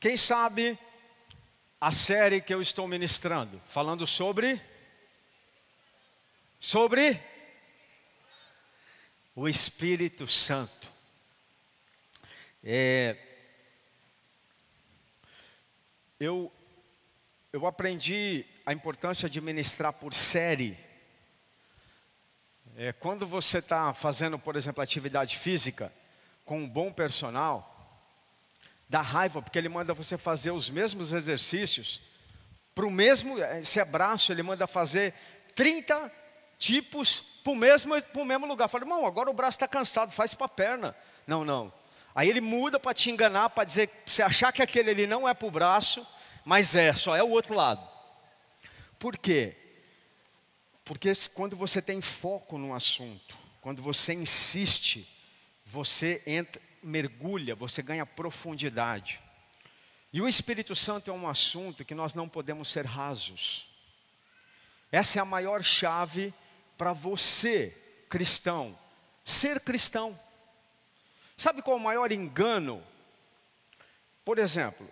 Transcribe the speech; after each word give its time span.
Quem 0.00 0.16
sabe 0.16 0.78
a 1.78 1.92
série 1.92 2.40
que 2.40 2.54
eu 2.54 2.62
estou 2.62 2.88
ministrando, 2.88 3.60
falando 3.66 4.06
sobre 4.06 4.58
sobre 6.58 7.20
o 9.36 9.46
Espírito 9.46 10.26
Santo. 10.26 10.88
É, 12.64 13.14
eu, 16.18 16.50
eu 17.52 17.66
aprendi 17.66 18.46
a 18.64 18.72
importância 18.72 19.28
de 19.28 19.38
ministrar 19.38 19.92
por 19.92 20.14
série. 20.14 20.78
É, 22.74 22.90
quando 22.94 23.26
você 23.26 23.58
está 23.58 23.92
fazendo, 23.92 24.38
por 24.38 24.56
exemplo, 24.56 24.82
atividade 24.82 25.36
física 25.36 25.92
com 26.46 26.60
um 26.60 26.68
bom 26.68 26.90
personal, 26.90 27.69
dá 28.90 29.00
raiva, 29.00 29.40
porque 29.40 29.56
ele 29.56 29.68
manda 29.68 29.94
você 29.94 30.18
fazer 30.18 30.50
os 30.50 30.68
mesmos 30.68 31.12
exercícios, 31.12 32.02
para 32.74 32.84
o 32.84 32.90
mesmo, 32.90 33.38
esse 33.38 33.78
abraço, 33.78 34.32
ele 34.32 34.42
manda 34.42 34.66
fazer 34.66 35.14
30 35.54 36.10
tipos 36.58 37.20
para 37.44 37.52
o 37.52 37.56
mesmo, 37.56 37.94
mesmo 38.26 38.46
lugar. 38.46 38.68
Fala, 38.68 38.82
irmão, 38.82 39.06
agora 39.06 39.30
o 39.30 39.34
braço 39.34 39.56
está 39.56 39.68
cansado, 39.68 40.10
faz 40.10 40.34
para 40.34 40.46
a 40.46 40.48
perna. 40.48 40.96
Não, 41.24 41.44
não. 41.44 41.72
Aí 42.12 42.28
ele 42.28 42.40
muda 42.40 42.80
para 42.80 42.92
te 42.92 43.10
enganar, 43.10 43.50
para 43.50 43.62
dizer, 43.62 43.88
você 44.04 44.22
achar 44.22 44.52
que 44.52 44.60
aquele 44.60 44.90
ali 44.90 45.06
não 45.06 45.28
é 45.28 45.32
para 45.34 45.46
o 45.46 45.52
braço, 45.52 46.04
mas 46.44 46.74
é, 46.74 46.92
só 46.92 47.14
é 47.14 47.22
o 47.22 47.30
outro 47.30 47.54
lado. 47.54 47.88
Por 48.98 49.16
quê? 49.16 49.56
Porque 50.84 51.12
quando 51.32 51.54
você 51.54 51.80
tem 51.80 52.00
foco 52.00 52.58
no 52.58 52.74
assunto, 52.74 53.38
quando 53.60 53.80
você 53.80 54.14
insiste, 54.14 55.08
você 55.64 56.20
entra, 56.26 56.60
mergulha, 56.82 57.54
você 57.54 57.82
ganha 57.82 58.06
profundidade. 58.06 59.20
E 60.12 60.20
o 60.20 60.28
Espírito 60.28 60.74
Santo 60.74 61.10
é 61.10 61.14
um 61.14 61.28
assunto 61.28 61.84
que 61.84 61.94
nós 61.94 62.14
não 62.14 62.28
podemos 62.28 62.68
ser 62.68 62.84
rasos. 62.84 63.68
Essa 64.90 65.18
é 65.18 65.22
a 65.22 65.24
maior 65.24 65.62
chave 65.62 66.34
para 66.76 66.92
você, 66.92 67.76
cristão, 68.08 68.76
ser 69.24 69.60
cristão. 69.60 70.18
Sabe 71.36 71.62
qual 71.62 71.76
é 71.76 71.80
o 71.80 71.82
maior 71.82 72.10
engano? 72.10 72.82
Por 74.24 74.38
exemplo, 74.38 74.88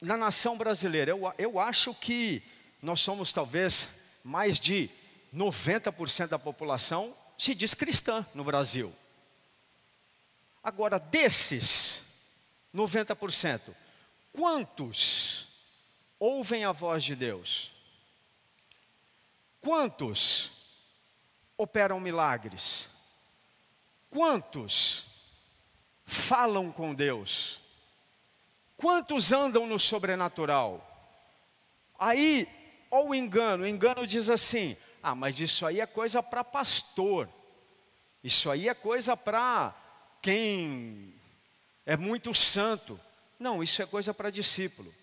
na 0.00 0.16
nação 0.16 0.56
brasileira, 0.56 1.10
eu, 1.10 1.32
eu 1.38 1.58
acho 1.58 1.94
que 1.94 2.42
nós 2.80 3.00
somos 3.00 3.32
talvez 3.32 3.88
mais 4.22 4.60
de 4.60 4.88
90% 5.34 6.28
da 6.28 6.38
população 6.38 7.14
se 7.36 7.54
diz 7.54 7.74
cristã 7.74 8.24
no 8.34 8.44
Brasil. 8.44 8.94
Agora, 10.62 10.98
desses 10.98 12.02
90%, 12.74 13.74
quantos 14.32 15.48
ouvem 16.20 16.64
a 16.64 16.70
voz 16.70 17.02
de 17.02 17.16
Deus? 17.16 17.72
Quantos 19.60 20.52
operam 21.58 21.98
milagres? 21.98 22.88
Quantos 24.08 25.06
falam 26.06 26.70
com 26.70 26.94
Deus? 26.94 27.60
Quantos 28.76 29.32
andam 29.32 29.66
no 29.66 29.78
sobrenatural? 29.78 30.88
Aí, 31.98 32.48
ou 32.90 33.10
o 33.10 33.14
engano, 33.14 33.64
o 33.64 33.66
engano 33.66 34.06
diz 34.06 34.28
assim: 34.28 34.76
ah, 35.02 35.14
mas 35.14 35.40
isso 35.40 35.66
aí 35.66 35.80
é 35.80 35.86
coisa 35.86 36.22
para 36.22 36.44
pastor, 36.44 37.28
isso 38.22 38.50
aí 38.50 38.68
é 38.68 38.74
coisa 38.74 39.16
para 39.16 39.74
quem 40.22 41.12
é 41.84 41.96
muito 41.96 42.32
santo. 42.32 42.98
Não, 43.38 43.62
isso 43.62 43.82
é 43.82 43.86
coisa 43.86 44.14
para 44.14 44.30
discípulo. 44.30 44.94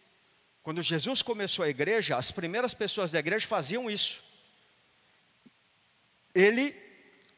Quando 0.64 0.82
Jesus 0.82 1.22
começou 1.22 1.64
a 1.64 1.70
igreja, 1.70 2.18
as 2.18 2.32
primeiras 2.32 2.74
pessoas 2.74 3.12
da 3.12 3.20
igreja 3.20 3.46
faziam 3.46 3.92
isso. 3.92 4.24
Ele 6.34 6.76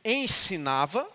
ensinava 0.06 1.10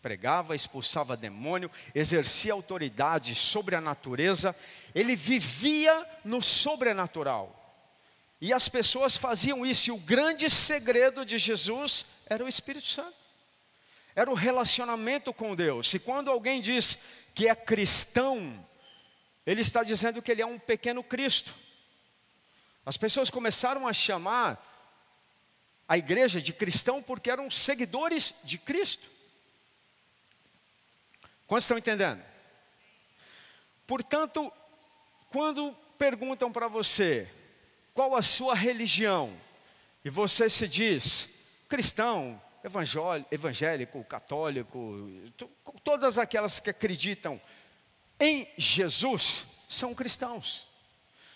pregava, 0.00 0.54
expulsava 0.54 1.16
demônio, 1.16 1.70
exercia 1.94 2.52
autoridade 2.52 3.34
sobre 3.34 3.74
a 3.74 3.80
natureza, 3.80 4.54
ele 4.94 5.16
vivia 5.16 6.06
no 6.24 6.40
sobrenatural. 6.40 7.54
E 8.40 8.52
as 8.52 8.68
pessoas 8.68 9.16
faziam 9.16 9.66
isso, 9.66 9.90
e 9.90 9.92
o 9.92 9.98
grande 9.98 10.48
segredo 10.48 11.26
de 11.26 11.36
Jesus 11.36 12.06
era 12.26 12.44
o 12.44 12.48
Espírito 12.48 12.86
Santo, 12.86 13.14
era 14.18 14.28
o 14.32 14.34
relacionamento 14.34 15.32
com 15.32 15.54
Deus. 15.54 15.94
E 15.94 15.98
quando 16.00 16.28
alguém 16.28 16.60
diz 16.60 16.98
que 17.32 17.46
é 17.46 17.54
cristão, 17.54 18.66
ele 19.46 19.60
está 19.60 19.84
dizendo 19.84 20.20
que 20.20 20.32
ele 20.32 20.42
é 20.42 20.46
um 20.46 20.58
pequeno 20.58 21.04
Cristo. 21.04 21.54
As 22.84 22.96
pessoas 22.96 23.30
começaram 23.30 23.86
a 23.86 23.92
chamar 23.92 24.60
a 25.86 25.96
igreja 25.96 26.42
de 26.42 26.52
cristão 26.52 27.00
porque 27.00 27.30
eram 27.30 27.48
seguidores 27.48 28.34
de 28.42 28.58
Cristo. 28.58 29.08
Quantos 31.46 31.66
estão 31.66 31.78
entendendo? 31.78 32.20
Portanto, 33.86 34.52
quando 35.30 35.72
perguntam 35.96 36.50
para 36.50 36.66
você 36.66 37.32
qual 37.94 38.16
a 38.16 38.22
sua 38.22 38.56
religião, 38.56 39.32
e 40.04 40.10
você 40.10 40.50
se 40.50 40.66
diz 40.66 41.28
cristão, 41.68 42.42
evangélico, 43.30 44.02
católico, 44.04 45.10
todas 45.84 46.18
aquelas 46.18 46.60
que 46.60 46.70
acreditam 46.70 47.40
em 48.20 48.48
Jesus 48.56 49.46
são 49.68 49.94
cristãos. 49.94 50.66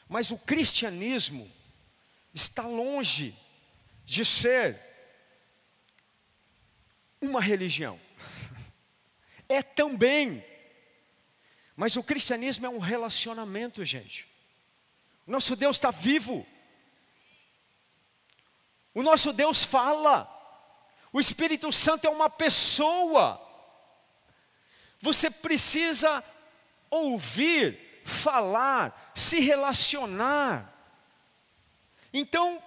Mas 0.09 0.31
o 0.31 0.39
cristianismo 0.39 1.51
está 2.35 2.67
longe 2.67 3.37
de 4.05 4.25
ser 4.25 4.81
uma 7.21 7.41
religião 7.41 8.01
é 9.49 9.63
também. 9.63 10.45
Mas 11.77 11.97
o 11.97 12.03
cristianismo 12.03 12.67
é 12.67 12.69
um 12.69 12.79
relacionamento, 12.79 13.85
gente. 13.85 14.29
Nosso 15.27 15.57
Deus 15.57 15.77
está 15.77 15.91
vivo. 15.91 16.47
O 18.95 19.03
nosso 19.03 19.33
Deus 19.33 19.63
fala. 19.63 20.29
O 21.13 21.21
Espírito 21.21 21.71
Santo 21.71 22.07
é 22.07 22.11
uma 22.11 22.31
pessoa. 22.31 23.41
Você 25.01 25.31
precisa 25.31 26.25
ouvir, 26.91 28.03
falar, 28.05 29.13
se 29.15 29.41
relacionar. 29.41 30.73
Então, 32.13 32.63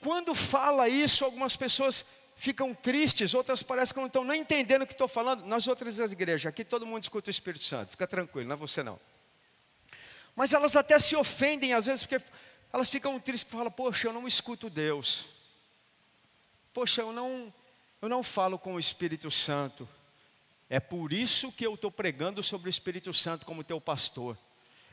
quando 0.00 0.34
fala 0.34 0.88
isso, 0.88 1.24
algumas 1.24 1.56
pessoas 1.56 2.04
ficam 2.36 2.74
tristes, 2.74 3.34
outras 3.34 3.62
parecem 3.62 3.94
que 3.94 4.00
não 4.00 4.06
estão 4.06 4.24
nem 4.24 4.40
entendendo 4.40 4.82
o 4.82 4.86
que 4.86 4.92
estou 4.92 5.08
falando. 5.08 5.46
Nas 5.46 5.66
outras 5.66 5.98
igrejas, 5.98 6.46
aqui 6.46 6.64
todo 6.64 6.86
mundo 6.86 7.02
escuta 7.02 7.28
o 7.28 7.30
Espírito 7.30 7.64
Santo, 7.64 7.90
fica 7.90 8.06
tranquilo, 8.06 8.48
não 8.48 8.54
é 8.54 8.58
você 8.58 8.82
não. 8.82 8.98
Mas 10.34 10.52
elas 10.52 10.76
até 10.76 10.98
se 10.98 11.14
ofendem 11.14 11.72
às 11.72 11.86
vezes, 11.86 12.04
porque 12.04 12.24
elas 12.72 12.90
ficam 12.90 13.18
tristes 13.20 13.52
falam, 13.52 13.70
poxa, 13.70 14.08
eu 14.08 14.12
não 14.12 14.26
escuto 14.26 14.70
Deus. 14.70 15.28
Poxa, 16.72 17.02
eu 17.02 17.12
não, 17.12 17.52
eu 18.00 18.08
não 18.08 18.22
falo 18.22 18.58
com 18.58 18.74
o 18.74 18.80
Espírito 18.80 19.30
Santo. 19.30 19.88
É 20.70 20.80
por 20.80 21.12
isso 21.12 21.52
que 21.52 21.66
eu 21.66 21.74
estou 21.74 21.90
pregando 21.90 22.42
sobre 22.42 22.68
o 22.68 22.70
Espírito 22.70 23.12
Santo 23.12 23.44
como 23.44 23.62
teu 23.62 23.80
pastor. 23.80 24.38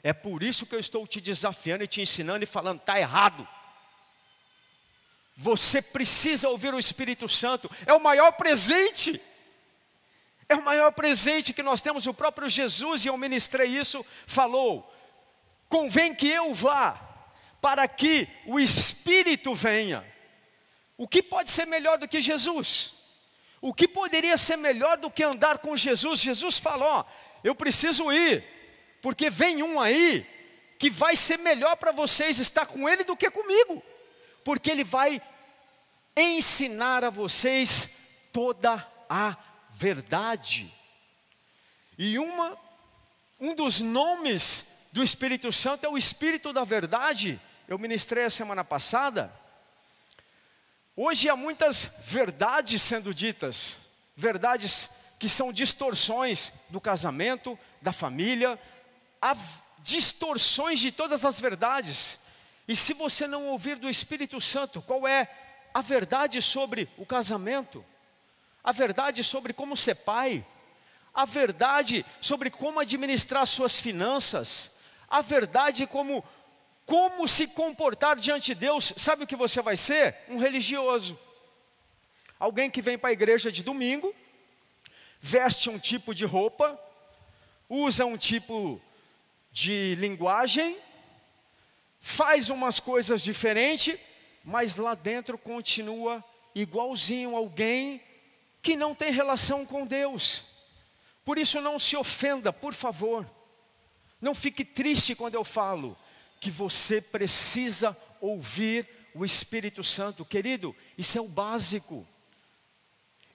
É 0.03 0.11
por 0.11 0.43
isso 0.43 0.65
que 0.65 0.75
eu 0.75 0.79
estou 0.79 1.07
te 1.07 1.21
desafiando 1.21 1.83
e 1.83 1.87
te 1.87 2.01
ensinando 2.01 2.43
e 2.43 2.47
falando, 2.47 2.79
está 2.79 2.99
errado. 2.99 3.47
Você 5.37 5.81
precisa 5.81 6.49
ouvir 6.49 6.73
o 6.73 6.79
Espírito 6.79 7.29
Santo, 7.29 7.71
é 7.85 7.93
o 7.93 7.99
maior 8.01 8.33
presente. 8.33 9.21
É 10.49 10.55
o 10.55 10.63
maior 10.63 10.91
presente 10.91 11.53
que 11.53 11.63
nós 11.63 11.79
temos. 11.79 12.07
O 12.07 12.13
próprio 12.13 12.49
Jesus, 12.49 13.05
e 13.05 13.07
eu 13.07 13.15
ministrei 13.15 13.67
isso, 13.67 14.05
falou: 14.27 14.93
convém 15.69 16.13
que 16.13 16.27
eu 16.27 16.53
vá, 16.53 16.99
para 17.61 17.87
que 17.87 18.27
o 18.47 18.59
Espírito 18.59 19.55
venha. 19.55 20.08
O 20.99 21.07
que 21.07 21.23
pode 21.23 21.49
ser 21.49 21.65
melhor 21.65 21.97
do 21.97 22.07
que 22.07 22.21
Jesus? 22.21 22.93
O 23.59 23.73
que 23.73 23.87
poderia 23.87 24.37
ser 24.37 24.57
melhor 24.57 24.97
do 24.97 25.09
que 25.09 25.23
andar 25.23 25.57
com 25.57 25.75
Jesus? 25.75 26.19
Jesus 26.19 26.59
falou: 26.59 27.03
eu 27.43 27.55
preciso 27.55 28.11
ir, 28.11 28.43
porque 29.01 29.31
vem 29.31 29.63
um 29.63 29.79
aí 29.79 30.23
que 30.77 30.91
vai 30.91 31.15
ser 31.15 31.39
melhor 31.39 31.75
para 31.75 31.91
vocês 31.91 32.37
estar 32.37 32.67
com 32.67 32.87
ele 32.87 33.03
do 33.03 33.17
que 33.17 33.31
comigo 33.31 33.83
porque 34.49 34.71
Ele 34.71 34.83
vai 34.83 35.21
ensinar 36.17 37.03
a 37.03 37.09
vocês 37.09 37.89
toda 38.33 38.85
a 39.07 39.37
verdade. 39.69 40.73
E 41.97 42.17
uma, 42.17 42.57
um 43.39 43.53
dos 43.53 43.79
nomes 43.79 44.65
do 44.91 45.03
Espírito 45.03 45.51
Santo 45.51 45.85
é 45.85 45.89
o 45.89 45.97
Espírito 45.97 46.51
da 46.51 46.63
Verdade. 46.63 47.39
Eu 47.67 47.77
ministrei 47.77 48.25
a 48.25 48.29
semana 48.29 48.63
passada. 48.63 49.31
Hoje 51.01 51.29
há 51.29 51.35
muitas 51.37 51.91
verdades 52.03 52.81
sendo 52.81 53.13
ditas, 53.13 53.77
verdades 54.17 54.89
que 55.17 55.29
são 55.29 55.53
distorções 55.53 56.51
do 56.67 56.81
casamento, 56.81 57.57
da 57.81 57.93
família, 57.93 58.59
há 59.21 59.33
distorções 59.81 60.77
de 60.81 60.91
todas 60.91 61.23
as 61.23 61.39
verdades. 61.39 62.19
E 62.67 62.75
se 62.75 62.93
você 62.93 63.27
não 63.27 63.47
ouvir 63.47 63.77
do 63.77 63.87
Espírito 63.89 64.41
Santo, 64.41 64.81
qual 64.81 65.07
é 65.07 65.29
a 65.73 65.79
verdade 65.79 66.41
sobre 66.41 66.89
o 66.97 67.05
casamento? 67.05 67.85
A 68.61 68.73
verdade 68.73 69.23
sobre 69.23 69.53
como 69.53 69.77
ser 69.77 69.95
pai? 69.95 70.45
A 71.13 71.23
verdade 71.23 72.05
sobre 72.19 72.49
como 72.49 72.77
administrar 72.77 73.47
suas 73.47 73.79
finanças? 73.79 74.73
A 75.07 75.21
verdade 75.21 75.87
como 75.87 76.25
como 76.89 77.27
se 77.27 77.45
comportar 77.49 78.15
diante 78.15 78.47
de 78.47 78.55
Deus? 78.55 78.91
Sabe 78.97 79.23
o 79.23 79.27
que 79.27 79.35
você 79.35 79.61
vai 79.61 79.77
ser? 79.77 80.15
Um 80.27 80.39
religioso. 80.39 81.17
Alguém 82.39 82.67
que 82.67 82.81
vem 82.81 82.97
para 82.97 83.11
a 83.11 83.13
igreja 83.13 83.51
de 83.51 83.61
domingo, 83.61 84.11
veste 85.21 85.69
um 85.69 85.77
tipo 85.77 86.15
de 86.15 86.25
roupa, 86.25 86.79
usa 87.69 88.07
um 88.07 88.17
tipo 88.17 88.81
de 89.51 89.93
linguagem, 89.99 90.79
faz 92.01 92.49
umas 92.49 92.79
coisas 92.79 93.21
diferentes, 93.21 93.99
mas 94.43 94.75
lá 94.75 94.95
dentro 94.95 95.37
continua 95.37 96.25
igualzinho 96.55 97.35
alguém 97.35 98.01
que 98.63 98.75
não 98.75 98.95
tem 98.95 99.11
relação 99.11 99.63
com 99.63 99.85
Deus. 99.85 100.43
Por 101.23 101.37
isso 101.37 101.61
não 101.61 101.77
se 101.77 101.95
ofenda, 101.95 102.51
por 102.51 102.73
favor. 102.73 103.29
Não 104.19 104.33
fique 104.33 104.65
triste 104.65 105.13
quando 105.13 105.35
eu 105.35 105.43
falo 105.43 105.95
que 106.39 106.49
você 106.49 107.01
precisa 107.01 107.97
ouvir 108.21 108.87
o 109.13 109.25
Espírito 109.25 109.83
Santo. 109.83 110.23
Querido, 110.23 110.75
isso 110.97 111.17
é 111.17 111.21
o 111.21 111.27
básico. 111.27 112.07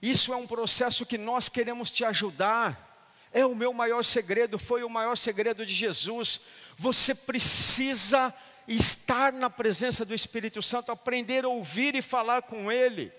Isso 0.00 0.32
é 0.32 0.36
um 0.36 0.46
processo 0.46 1.06
que 1.06 1.18
nós 1.18 1.48
queremos 1.48 1.90
te 1.90 2.04
ajudar. 2.04 2.92
É 3.32 3.44
o 3.44 3.54
meu 3.54 3.72
maior 3.72 4.04
segredo, 4.04 4.58
foi 4.58 4.84
o 4.84 4.88
maior 4.88 5.16
segredo 5.16 5.66
de 5.66 5.74
Jesus. 5.74 6.40
Você 6.76 7.14
precisa 7.14 8.32
estar 8.66 9.32
na 9.32 9.50
presença 9.50 10.04
do 10.04 10.14
Espírito 10.14 10.62
Santo, 10.62 10.92
aprender 10.92 11.44
a 11.44 11.48
ouvir 11.48 11.94
e 11.94 12.02
falar 12.02 12.42
com 12.42 12.70
Ele. 12.70 13.12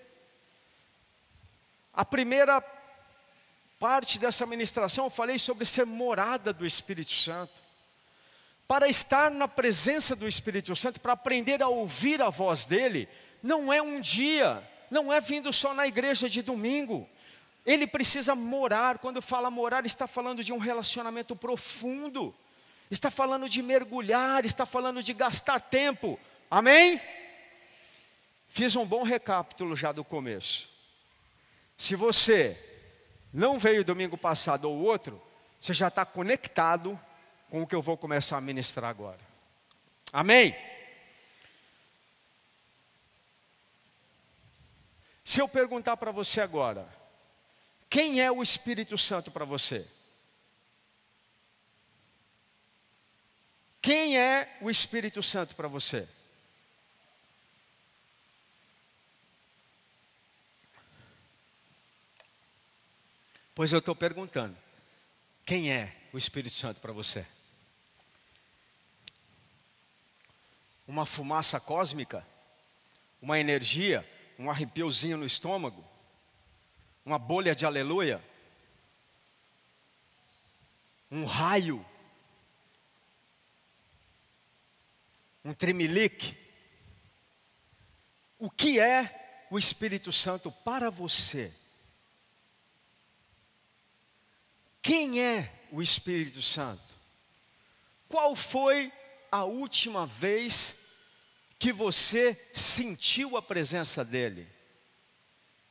A 1.92 2.04
primeira 2.04 2.62
parte 3.78 4.18
dessa 4.18 4.46
ministração 4.46 5.04
eu 5.06 5.10
falei 5.10 5.38
sobre 5.38 5.64
ser 5.64 5.86
morada 5.86 6.52
do 6.52 6.66
Espírito 6.66 7.12
Santo. 7.12 7.65
Para 8.66 8.88
estar 8.88 9.30
na 9.30 9.46
presença 9.46 10.16
do 10.16 10.26
Espírito 10.26 10.74
Santo, 10.74 11.00
para 11.00 11.12
aprender 11.12 11.62
a 11.62 11.68
ouvir 11.68 12.20
a 12.20 12.30
voz 12.30 12.64
dele, 12.64 13.08
não 13.42 13.72
é 13.72 13.80
um 13.80 14.00
dia, 14.00 14.62
não 14.90 15.12
é 15.12 15.20
vindo 15.20 15.52
só 15.52 15.72
na 15.72 15.86
igreja 15.86 16.28
de 16.28 16.42
domingo. 16.42 17.08
Ele 17.64 17.86
precisa 17.86 18.34
morar. 18.34 18.98
Quando 18.98 19.22
fala 19.22 19.50
morar, 19.50 19.86
está 19.86 20.06
falando 20.06 20.42
de 20.42 20.52
um 20.52 20.58
relacionamento 20.58 21.36
profundo. 21.36 22.34
Está 22.90 23.10
falando 23.10 23.48
de 23.48 23.62
mergulhar, 23.62 24.44
está 24.44 24.66
falando 24.66 25.02
de 25.02 25.12
gastar 25.12 25.60
tempo. 25.60 26.18
Amém? 26.50 27.00
Fiz 28.48 28.74
um 28.76 28.86
bom 28.86 29.02
recapítulo 29.02 29.76
já 29.76 29.92
do 29.92 30.04
começo. 30.04 30.68
Se 31.76 31.94
você 31.94 32.56
não 33.32 33.58
veio 33.58 33.84
domingo 33.84 34.16
passado 34.16 34.70
ou 34.70 34.78
outro, 34.78 35.20
você 35.58 35.74
já 35.74 35.88
está 35.88 36.04
conectado 36.04 36.98
com 37.48 37.62
o 37.62 37.66
que 37.66 37.74
eu 37.74 37.82
vou 37.82 37.96
começar 37.96 38.36
a 38.36 38.40
ministrar 38.40 38.90
agora. 38.90 39.20
Amém? 40.12 40.56
Se 45.24 45.40
eu 45.40 45.48
perguntar 45.48 45.96
para 45.96 46.12
você 46.12 46.40
agora, 46.40 46.88
quem 47.90 48.20
é 48.20 48.30
o 48.30 48.42
Espírito 48.42 48.96
Santo 48.96 49.30
para 49.30 49.44
você? 49.44 49.86
Quem 53.82 54.18
é 54.18 54.56
o 54.60 54.70
Espírito 54.70 55.22
Santo 55.22 55.54
para 55.54 55.68
você? 55.68 56.08
Pois 63.54 63.72
eu 63.72 63.78
estou 63.78 63.96
perguntando: 63.96 64.56
quem 65.44 65.72
é 65.72 65.96
o 66.12 66.18
Espírito 66.18 66.54
Santo 66.54 66.80
para 66.80 66.92
você? 66.92 67.26
Uma 70.86 71.04
fumaça 71.06 71.58
cósmica? 71.58 72.26
Uma 73.20 73.38
energia? 73.38 74.06
um 74.38 74.50
arrepiozinho 74.50 75.16
no 75.16 75.26
estômago, 75.26 75.84
uma 77.04 77.18
bolha 77.18 77.54
de 77.54 77.64
aleluia, 77.64 78.22
um 81.10 81.24
raio, 81.24 81.84
um 85.44 85.54
tremelique. 85.54 86.36
O 88.38 88.50
que 88.50 88.78
é 88.78 89.46
o 89.50 89.58
Espírito 89.58 90.12
Santo 90.12 90.50
para 90.50 90.90
você? 90.90 91.52
Quem 94.82 95.22
é 95.22 95.66
o 95.72 95.80
Espírito 95.80 96.42
Santo? 96.42 96.82
Qual 98.08 98.36
foi 98.36 98.92
a 99.30 99.44
última 99.44 100.06
vez 100.06 100.78
que 101.58 101.72
você 101.72 102.38
sentiu 102.52 103.36
a 103.36 103.42
presença 103.42 104.04
dEle, 104.04 104.46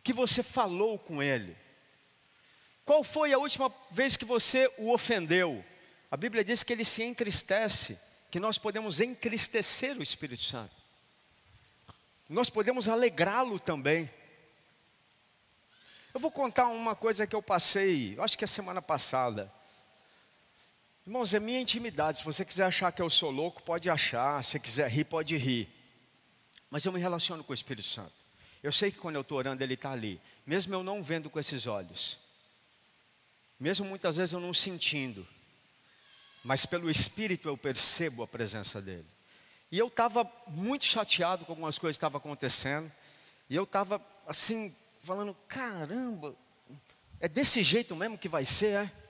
que 0.04 0.14
você 0.14 0.42
falou 0.42 0.98
com 0.98 1.22
Ele. 1.22 1.56
Qual 2.84 3.04
foi 3.04 3.34
a 3.34 3.38
última 3.40 3.74
vez 3.90 4.16
que 4.16 4.26
você 4.26 4.72
o 4.78 4.94
ofendeu? 4.94 5.66
A 6.12 6.16
Bíblia 6.16 6.44
diz 6.44 6.62
que 6.62 6.72
ele 6.72 6.86
se 6.86 7.02
entristece, 7.02 8.00
que 8.30 8.40
nós 8.40 8.60
podemos 8.60 9.02
entristecer 9.02 9.98
o 9.98 10.04
Espírito 10.04 10.44
Santo. 10.44 10.76
Nós 12.30 12.50
podemos 12.50 12.88
alegrá-lo 12.88 13.60
também. 13.60 14.10
Eu 16.14 16.20
vou 16.20 16.32
contar 16.32 16.68
uma 16.68 16.96
coisa 16.96 17.26
que 17.28 17.36
eu 17.36 17.42
passei, 17.42 18.16
acho 18.20 18.38
que 18.38 18.46
a 18.46 18.48
semana 18.48 18.82
passada. 18.82 19.52
Irmãos, 21.06 21.36
é 21.36 21.40
minha 21.40 21.62
intimidade. 21.62 22.18
Se 22.18 22.24
você 22.24 22.44
quiser 22.44 22.64
achar 22.64 22.92
que 22.92 23.00
eu 23.00 23.10
sou 23.12 23.30
louco, 23.30 23.62
pode 23.62 23.88
achar. 23.92 24.44
Se 24.44 24.60
quiser 24.60 24.90
rir, 24.90 25.04
pode 25.04 25.38
rir. 25.38 25.70
Mas 26.68 26.84
eu 26.84 26.92
me 26.92 27.00
relaciono 27.00 27.44
com 27.44 27.52
o 27.52 27.54
Espírito 27.54 27.88
Santo. 27.88 28.14
Eu 28.64 28.72
sei 28.72 28.90
que 28.90 28.98
quando 28.98 29.14
eu 29.14 29.22
estou 29.22 29.38
orando, 29.38 29.64
Ele 29.64 29.76
está 29.76 29.92
ali. 29.92 30.20
Mesmo 30.48 30.74
eu 30.74 30.84
não 30.84 31.04
vendo 31.04 31.30
com 31.30 31.40
esses 31.40 31.68
olhos. 31.68 32.20
Mesmo 33.60 33.86
muitas 33.86 34.18
vezes 34.18 34.34
eu 34.34 34.40
não 34.40 34.52
sentindo. 34.52 35.28
Mas 36.44 36.66
pelo 36.66 36.90
Espírito 36.90 37.48
eu 37.48 37.56
percebo 37.56 38.24
a 38.24 38.28
presença 38.28 38.82
dEle. 38.82 39.06
E 39.72 39.78
eu 39.78 39.88
estava 39.88 40.28
muito 40.48 40.86
chateado 40.86 41.46
com 41.46 41.52
algumas 41.52 41.78
coisas 41.78 41.98
que 41.98 42.00
estavam 42.00 42.18
acontecendo. 42.18 42.92
E 43.48 43.56
eu 43.56 43.64
estava 43.64 44.02
assim, 44.26 44.76
falando: 45.02 45.38
caramba, 45.48 46.36
é 47.20 47.28
desse 47.28 47.62
jeito 47.62 47.96
mesmo 47.96 48.18
que 48.18 48.28
vai 48.28 48.44
ser, 48.44 48.86
é? 48.86 49.05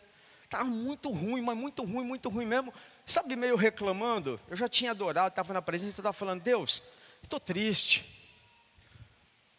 Estava 0.46 0.64
tá 0.64 0.70
muito 0.70 1.10
ruim, 1.12 1.42
mas 1.42 1.58
muito 1.58 1.84
ruim, 1.84 2.06
muito 2.06 2.30
ruim 2.30 2.46
mesmo. 2.46 2.74
Sabe, 3.06 3.36
meio 3.36 3.56
reclamando. 3.56 4.40
Eu 4.48 4.56
já 4.56 4.70
tinha 4.70 4.92
adorado, 4.92 5.30
estava 5.30 5.54
na 5.54 5.62
presença, 5.62 6.00
estava 6.00 6.14
falando: 6.14 6.42
Deus, 6.42 6.82
estou 7.22 7.40
triste. 7.40 8.06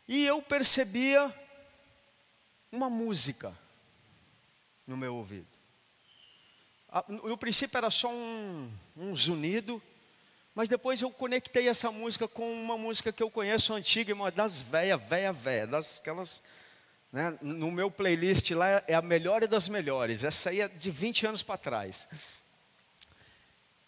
E 0.09 0.25
eu 0.25 0.41
percebia 0.41 1.35
uma 2.71 2.89
música 2.89 3.57
no 4.87 4.97
meu 4.97 5.17
ouvido. 5.17 5.49
No 7.09 7.37
princípio 7.37 7.77
era 7.77 7.91
só 7.91 8.11
um, 8.11 8.71
um 8.97 9.15
zunido, 9.15 9.83
mas 10.55 10.69
depois 10.69 11.03
eu 11.03 11.11
conectei 11.11 11.69
essa 11.69 11.91
música 11.91 12.27
com 12.27 12.51
uma 12.51 12.79
música 12.79 13.13
que 13.13 13.23
eu 13.23 13.31
conheço 13.31 13.75
antiga, 13.75 14.15
uma 14.15 14.31
das 14.31 14.63
velhas, 14.63 15.03
velha, 15.03 15.33
velha, 15.33 15.67
das 15.67 16.01
aquelas, 16.01 16.43
né, 17.17 17.39
no 17.41 17.71
meu 17.71 17.91
playlist 17.91 18.51
lá 18.51 18.83
é 18.87 18.93
a 18.93 19.01
melhor 19.01 19.47
das 19.49 19.71
melhores. 19.71 20.23
Essa 20.23 20.51
aí 20.51 20.61
é 20.61 20.69
de 20.69 20.91
20 20.91 21.27
anos 21.27 21.43
para 21.43 21.57
trás. 21.57 22.07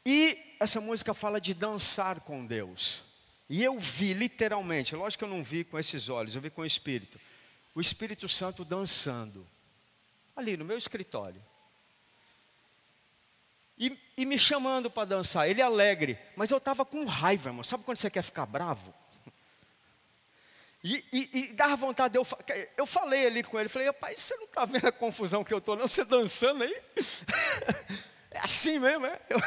E 0.06 0.56
essa 0.58 0.80
música 0.80 1.12
fala 1.12 1.38
de 1.38 1.52
dançar 1.52 2.20
com 2.20 2.47
Deus. 2.47 3.04
E 3.47 3.62
eu 3.62 3.78
vi 3.78 4.14
literalmente, 4.14 4.97
lógico 4.97 5.18
que 5.18 5.25
eu 5.30 5.37
não 5.37 5.44
vi 5.44 5.62
com 5.62 5.78
esses 5.78 6.08
olhos, 6.08 6.35
eu 6.35 6.40
vi 6.40 6.49
com 6.49 6.62
o 6.62 6.64
Espírito, 6.64 7.20
o 7.75 7.82
Espírito 7.82 8.26
Santo 8.30 8.64
dançando, 8.64 9.47
ali 10.35 10.56
no 10.56 10.64
meu 10.64 10.78
escritório. 10.78 11.44
E, 13.78 13.94
e 14.16 14.25
me 14.25 14.38
chamando 14.38 14.90
para 14.90 15.04
dançar, 15.04 15.50
ele 15.50 15.61
é 15.61 15.64
alegre, 15.64 16.18
mas 16.35 16.50
eu 16.50 16.56
estava 16.56 16.82
com 16.82 17.04
raiva, 17.04 17.50
irmão. 17.50 17.62
Sabe 17.62 17.85
quando 17.85 17.99
você 17.99 18.08
quer 18.08 18.23
ficar 18.23 18.47
bravo? 18.47 18.94
E, 20.82 21.04
e, 21.12 21.30
e 21.38 21.52
dava 21.52 21.75
vontade, 21.76 22.16
eu, 22.16 22.26
eu 22.76 22.87
falei 22.87 23.26
ali 23.26 23.42
com 23.42 23.58
ele, 23.58 23.68
falei, 23.68 23.92
pai, 23.92 24.16
você 24.16 24.35
não 24.37 24.44
está 24.44 24.64
vendo 24.64 24.87
a 24.87 24.92
confusão 24.92 25.42
que 25.42 25.52
eu 25.52 25.58
estou, 25.58 25.75
não? 25.76 25.88
Você 25.88 26.04
dançando 26.04 26.64
aí? 26.64 26.82
É 28.30 28.40
assim 28.40 28.78
mesmo, 28.78 29.06
é? 29.06 29.18
Eu 29.30 29.40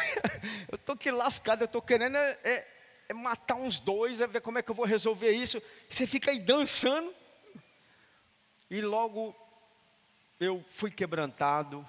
estou 0.75 0.97
que 0.97 1.11
lascado, 1.11 1.61
eu 1.61 1.65
estou 1.65 1.83
querendo 1.83 2.17
é, 2.17 2.39
é 2.43 2.67
é 3.11 3.13
matar 3.13 3.55
uns 3.55 3.77
dois, 3.77 4.21
é 4.21 4.27
ver 4.27 4.39
como 4.39 4.57
é 4.57 4.61
que 4.61 4.71
eu 4.71 4.75
vou 4.75 4.85
resolver 4.85 5.31
isso. 5.31 5.61
Você 5.89 6.07
fica 6.07 6.31
aí 6.31 6.39
dançando. 6.39 7.13
E 8.69 8.81
logo 8.81 9.35
eu 10.39 10.63
fui 10.69 10.89
quebrantado 10.89 11.87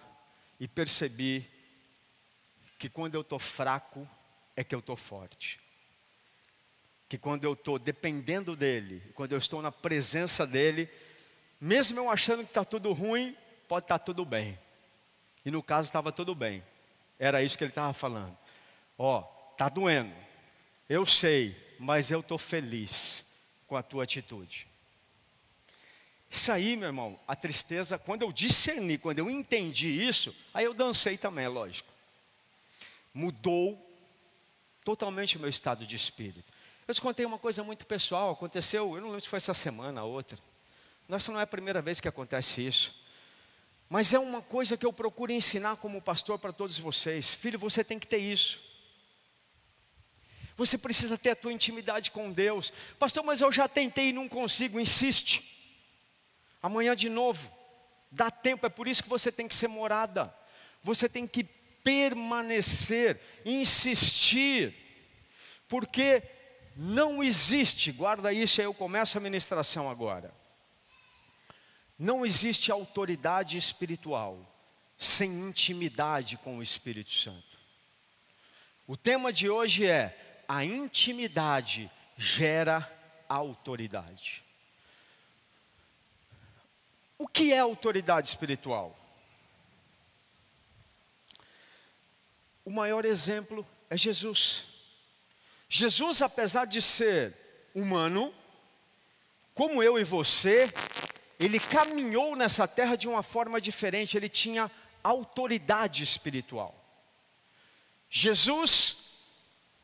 e 0.58 0.66
percebi 0.66 1.48
que 2.76 2.88
quando 2.88 3.14
eu 3.14 3.20
estou 3.20 3.38
fraco 3.38 4.08
é 4.56 4.64
que 4.64 4.74
eu 4.74 4.80
estou 4.80 4.96
forte. 4.96 5.60
Que 7.12 7.18
quando 7.18 7.44
eu 7.44 7.52
estou 7.52 7.78
dependendo 7.78 8.56
dEle, 8.56 9.02
quando 9.14 9.32
eu 9.32 9.38
estou 9.38 9.60
na 9.60 9.70
presença 9.70 10.46
dEle, 10.46 10.88
mesmo 11.60 12.00
eu 12.00 12.10
achando 12.10 12.38
que 12.38 12.48
está 12.48 12.64
tudo 12.64 12.90
ruim, 12.94 13.36
pode 13.68 13.84
estar 13.84 13.98
tá 13.98 14.04
tudo 14.06 14.24
bem. 14.24 14.58
E 15.44 15.50
no 15.50 15.62
caso 15.62 15.84
estava 15.84 16.10
tudo 16.10 16.34
bem. 16.34 16.64
Era 17.18 17.42
isso 17.42 17.58
que 17.58 17.64
ele 17.64 17.70
estava 17.70 17.92
falando. 17.92 18.34
Ó, 18.96 19.20
oh, 19.20 19.70
doendo. 19.70 20.14
Eu 20.88 21.04
sei, 21.04 21.54
mas 21.78 22.10
eu 22.10 22.20
estou 22.20 22.38
feliz 22.38 23.26
com 23.66 23.76
a 23.76 23.82
tua 23.82 24.04
atitude. 24.04 24.66
Isso 26.30 26.50
aí, 26.50 26.76
meu 26.78 26.88
irmão, 26.88 27.20
a 27.28 27.36
tristeza, 27.36 27.98
quando 27.98 28.22
eu 28.22 28.32
discerni, 28.32 28.96
quando 28.96 29.18
eu 29.18 29.28
entendi 29.28 29.88
isso, 30.02 30.34
aí 30.54 30.64
eu 30.64 30.72
dancei 30.72 31.18
também, 31.18 31.44
é 31.44 31.48
lógico. 31.48 31.92
Mudou 33.12 33.78
totalmente 34.82 35.36
o 35.36 35.40
meu 35.40 35.50
estado 35.50 35.84
de 35.84 35.94
espírito. 35.94 36.50
Eu 36.86 36.94
te 36.94 37.00
contei 37.00 37.24
uma 37.24 37.38
coisa 37.38 37.62
muito 37.62 37.86
pessoal, 37.86 38.30
aconteceu, 38.30 38.94
eu 38.94 39.00
não 39.00 39.08
lembro 39.08 39.20
se 39.20 39.28
foi 39.28 39.36
essa 39.36 39.54
semana 39.54 40.02
ou 40.02 40.12
outra. 40.12 40.38
Nossa, 41.08 41.30
não 41.30 41.38
é 41.38 41.42
a 41.42 41.46
primeira 41.46 41.80
vez 41.80 42.00
que 42.00 42.08
acontece 42.08 42.66
isso. 42.66 43.02
Mas 43.88 44.14
é 44.14 44.18
uma 44.18 44.40
coisa 44.40 44.76
que 44.76 44.86
eu 44.86 44.92
procuro 44.92 45.32
ensinar 45.32 45.76
como 45.76 46.00
pastor 46.00 46.38
para 46.38 46.52
todos 46.52 46.78
vocês. 46.78 47.34
Filho, 47.34 47.58
você 47.58 47.84
tem 47.84 47.98
que 47.98 48.06
ter 48.06 48.18
isso. 48.18 48.60
Você 50.56 50.78
precisa 50.78 51.18
ter 51.18 51.30
a 51.30 51.36
tua 51.36 51.52
intimidade 51.52 52.10
com 52.10 52.32
Deus. 52.32 52.72
Pastor, 52.98 53.22
mas 53.24 53.40
eu 53.40 53.52
já 53.52 53.68
tentei 53.68 54.08
e 54.08 54.12
não 54.12 54.28
consigo. 54.28 54.80
Insiste. 54.80 55.60
Amanhã 56.62 56.96
de 56.96 57.08
novo. 57.08 57.52
Dá 58.10 58.30
tempo, 58.30 58.66
é 58.66 58.68
por 58.68 58.88
isso 58.88 59.02
que 59.02 59.08
você 59.08 59.30
tem 59.30 59.48
que 59.48 59.54
ser 59.54 59.68
morada. 59.68 60.34
Você 60.82 61.08
tem 61.08 61.26
que 61.26 61.44
permanecer, 61.44 63.20
insistir. 63.44 64.74
Porque 65.68 66.22
não 66.76 67.22
existe, 67.22 67.92
guarda 67.92 68.32
isso 68.32 68.60
aí 68.60 68.66
eu 68.66 68.74
começo 68.74 69.18
a 69.18 69.20
ministração 69.20 69.90
agora. 69.90 70.32
Não 71.98 72.24
existe 72.24 72.72
autoridade 72.72 73.56
espiritual 73.56 74.38
sem 74.96 75.30
intimidade 75.30 76.36
com 76.36 76.58
o 76.58 76.62
Espírito 76.62 77.10
Santo. 77.10 77.58
O 78.86 78.96
tema 78.96 79.32
de 79.32 79.48
hoje 79.50 79.86
é: 79.86 80.44
a 80.48 80.64
intimidade 80.64 81.90
gera 82.16 82.90
autoridade. 83.28 84.44
O 87.18 87.28
que 87.28 87.52
é 87.52 87.58
autoridade 87.58 88.26
espiritual? 88.28 88.98
O 92.64 92.70
maior 92.70 93.04
exemplo 93.04 93.66
é 93.88 93.96
Jesus. 93.96 94.71
Jesus, 95.74 96.20
apesar 96.20 96.66
de 96.66 96.82
ser 96.82 97.34
humano, 97.74 98.30
como 99.54 99.82
eu 99.82 99.98
e 99.98 100.04
você, 100.04 100.70
ele 101.40 101.58
caminhou 101.58 102.36
nessa 102.36 102.68
terra 102.68 102.94
de 102.94 103.08
uma 103.08 103.22
forma 103.22 103.58
diferente, 103.58 104.14
ele 104.14 104.28
tinha 104.28 104.70
autoridade 105.02 106.02
espiritual. 106.02 106.74
Jesus 108.10 109.14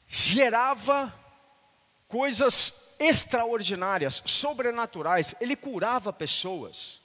gerava 0.07 1.11
coisas 2.07 2.95
extraordinárias, 3.01 4.23
sobrenaturais, 4.27 5.35
ele 5.41 5.57
curava 5.57 6.13
pessoas. 6.13 7.01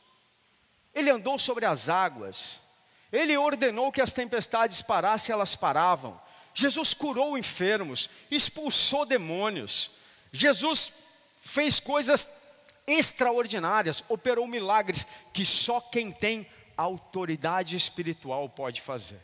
Ele 0.94 1.10
andou 1.10 1.40
sobre 1.40 1.66
as 1.66 1.88
águas. 1.88 2.62
Ele 3.14 3.38
ordenou 3.38 3.94
que 3.94 4.02
as 4.02 4.12
tempestades 4.12 4.82
parassem, 4.82 5.32
elas 5.32 5.56
paravam. 5.56 6.20
Jesus 6.54 6.94
curou 6.94 7.38
enfermos, 7.38 8.10
expulsou 8.30 9.06
demônios. 9.06 9.92
Jesus 10.32 10.92
fez 11.38 11.80
coisas 11.80 12.30
extraordinárias, 12.86 14.04
operou 14.08 14.48
milagres 14.48 15.06
que 15.34 15.46
só 15.46 15.82
quem 15.82 16.12
tem 16.12 16.48
autoridade 16.78 17.76
espiritual 17.76 18.50
pode 18.50 18.82
fazer. 18.82 19.20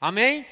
Amém? 0.00 0.46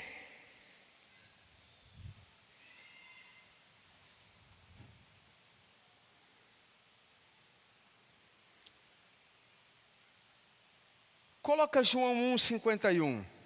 Coloca 11.42 11.82
João 11.82 12.14
1,51. 12.34 13.37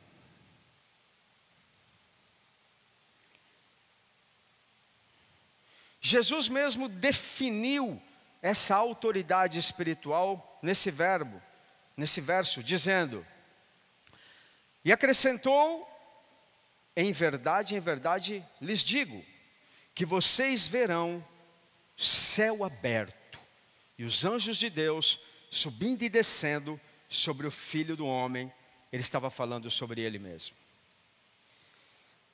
Jesus 6.05 6.49
mesmo 6.49 6.89
definiu 6.89 8.03
essa 8.43 8.75
autoridade 8.75 9.57
espiritual 9.57 10.59
nesse 10.61 10.91
verbo, 10.91 11.41
nesse 11.97 12.21
verso, 12.21 12.61
dizendo: 12.61 13.25
E 14.85 14.91
acrescentou, 14.93 15.89
em 16.97 17.13
verdade, 17.13 17.77
em 17.77 17.81
verdade 17.81 18.45
lhes 18.61 18.81
digo, 18.81 19.25
que 19.95 20.05
vocês 20.05 20.67
verão 20.67 21.25
céu 21.97 22.65
aberto 22.65 23.39
e 23.97 24.03
os 24.03 24.25
anjos 24.25 24.57
de 24.57 24.69
Deus 24.69 25.21
subindo 25.49 26.03
e 26.03 26.09
descendo 26.09 26.81
sobre 27.09 27.47
o 27.47 27.51
filho 27.51 27.95
do 27.95 28.07
homem, 28.07 28.53
ele 28.91 29.03
estava 29.03 29.31
falando 29.31 29.71
sobre 29.71 30.01
ele 30.01 30.19
mesmo. 30.19 30.57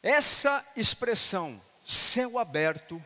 Essa 0.02 0.64
expressão, 0.74 1.60
céu 1.84 2.38
aberto, 2.38 3.04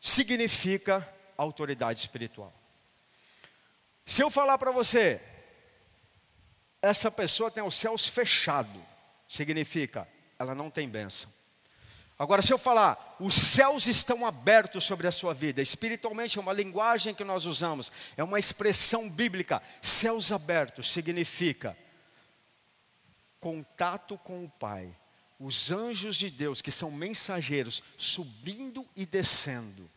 significa 0.00 1.06
autoridade 1.36 2.00
espiritual. 2.00 2.52
Se 4.04 4.22
eu 4.22 4.30
falar 4.30 4.58
para 4.58 4.72
você, 4.72 5.20
essa 6.82 7.10
pessoa 7.10 7.50
tem 7.50 7.62
os 7.62 7.74
céus 7.74 8.08
fechados, 8.08 8.82
significa 9.28 10.08
ela 10.38 10.54
não 10.54 10.70
tem 10.70 10.88
bênção. 10.88 11.30
Agora, 12.18 12.42
se 12.42 12.52
eu 12.52 12.58
falar, 12.58 13.16
os 13.18 13.34
céus 13.34 13.86
estão 13.86 14.26
abertos 14.26 14.84
sobre 14.84 15.06
a 15.06 15.12
sua 15.12 15.32
vida, 15.32 15.62
espiritualmente 15.62 16.36
é 16.36 16.40
uma 16.40 16.52
linguagem 16.52 17.14
que 17.14 17.24
nós 17.24 17.46
usamos, 17.46 17.90
é 18.16 18.22
uma 18.22 18.38
expressão 18.38 19.08
bíblica. 19.08 19.62
Céus 19.80 20.30
abertos 20.30 20.90
significa 20.90 21.76
contato 23.38 24.18
com 24.18 24.44
o 24.44 24.50
Pai, 24.50 24.94
os 25.40 25.72
anjos 25.72 26.16
de 26.16 26.30
Deus, 26.30 26.60
que 26.60 26.70
são 26.70 26.90
mensageiros, 26.90 27.82
subindo 27.96 28.86
e 28.94 29.06
descendo. 29.06 29.90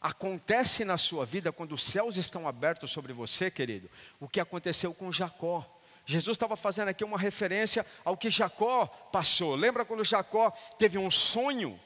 Acontece 0.00 0.84
na 0.84 0.96
sua 0.96 1.26
vida 1.26 1.50
quando 1.50 1.72
os 1.72 1.82
céus 1.82 2.16
estão 2.16 2.46
abertos 2.46 2.92
sobre 2.92 3.12
você, 3.12 3.50
querido, 3.50 3.90
o 4.20 4.28
que 4.28 4.38
aconteceu 4.38 4.94
com 4.94 5.10
Jacó. 5.10 5.68
Jesus 6.06 6.36
estava 6.36 6.54
fazendo 6.54 6.88
aqui 6.88 7.02
uma 7.02 7.18
referência 7.18 7.84
ao 8.04 8.16
que 8.16 8.30
Jacó 8.30 8.86
passou. 8.86 9.56
Lembra 9.56 9.84
quando 9.84 10.04
Jacó 10.04 10.50
teve 10.78 10.96
um 10.96 11.10
sonho? 11.10 11.80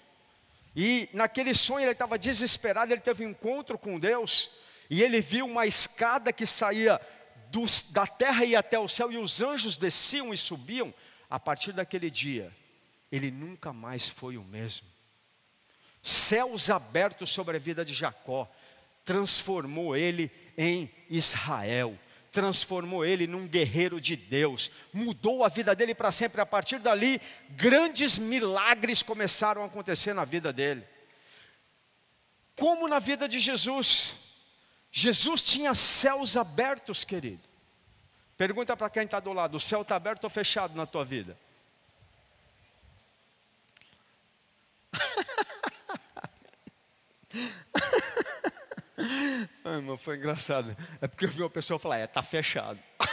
E 0.77 1.09
naquele 1.15 1.55
sonho 1.55 1.85
ele 1.85 1.93
estava 1.93 2.19
desesperado, 2.19 2.93
ele 2.93 3.01
teve 3.01 3.25
um 3.25 3.31
encontro 3.31 3.79
com 3.79 3.99
Deus. 3.99 4.51
E 4.91 5.03
ele 5.03 5.21
viu 5.21 5.47
uma 5.47 5.67
escada 5.67 6.33
que 6.33 6.45
saía 6.45 7.01
dos, 7.51 7.85
da 7.85 8.07
terra 8.07 8.45
e 8.45 8.55
até 8.55 8.79
o 8.79 8.89
céu, 8.89 9.11
e 9.11 9.17
os 9.17 9.41
anjos 9.41 9.77
desciam 9.77 10.35
e 10.35 10.37
subiam. 10.37 10.93
A 11.31 11.39
partir 11.39 11.73
daquele 11.73 12.11
dia, 12.11 12.51
ele 13.11 13.31
nunca 13.31 13.73
mais 13.73 14.09
foi 14.09 14.37
o 14.37 14.45
mesmo. 14.45 14.87
Céus 16.03 16.71
abertos 16.71 17.31
sobre 17.31 17.57
a 17.57 17.61
vida 17.61 17.85
de 17.85 17.95
Jacó, 17.95 18.51
transformou 19.05 19.97
ele 19.97 20.31
em 20.57 20.91
Israel 21.09 21.99
transformou 22.31 23.05
ele 23.05 23.27
num 23.27 23.47
guerreiro 23.47 24.01
de 24.01 24.15
Deus, 24.15 24.71
mudou 24.93 25.45
a 25.45 25.49
vida 25.49 25.75
dele 25.75 25.95
para 25.95 26.13
sempre. 26.13 26.41
A 26.41 26.47
partir 26.47 26.79
dali, 26.79 27.21
grandes 27.51 28.19
milagres 28.19 29.03
começaram 29.03 29.63
a 29.63 29.67
acontecer 29.67 30.15
na 30.15 30.25
vida 30.25 30.53
dele. 30.53 30.85
Como 32.55 32.89
na 32.89 32.99
vida 32.99 33.29
de 33.29 33.41
Jesus, 33.41 34.15
Jesus 34.91 35.43
tinha 35.43 35.75
céus 35.75 36.37
abertos, 36.37 37.05
querido. 37.05 37.43
Pergunta 38.37 38.77
para 38.77 38.91
quem 38.91 39.05
está 39.05 39.19
do 39.21 39.33
lado: 39.33 39.57
o 39.57 39.61
céu 39.61 39.83
está 39.83 39.97
aberto 39.97 40.25
ou 40.25 40.31
fechado 40.31 40.77
na 40.77 40.87
tua 40.87 41.05
vida? 41.05 41.37
Ai, 49.65 49.75
irmão, 49.75 49.97
foi 49.97 50.17
engraçado. 50.17 50.77
É 51.01 51.07
porque 51.07 51.25
eu 51.25 51.31
vi 51.31 51.43
uma 51.43 51.51
pessoa 51.51 51.79
falar, 51.79 51.99
é, 51.99 52.05
está 52.05 52.23
fechado. 52.23 52.79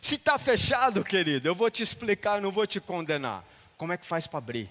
Se 0.00 0.16
está 0.16 0.38
fechado, 0.38 1.04
querido, 1.04 1.48
eu 1.48 1.54
vou 1.54 1.70
te 1.70 1.82
explicar, 1.82 2.40
não 2.40 2.50
vou 2.50 2.66
te 2.66 2.80
condenar. 2.80 3.44
Como 3.76 3.92
é 3.92 3.96
que 3.96 4.06
faz 4.06 4.26
para 4.26 4.38
abrir? 4.38 4.70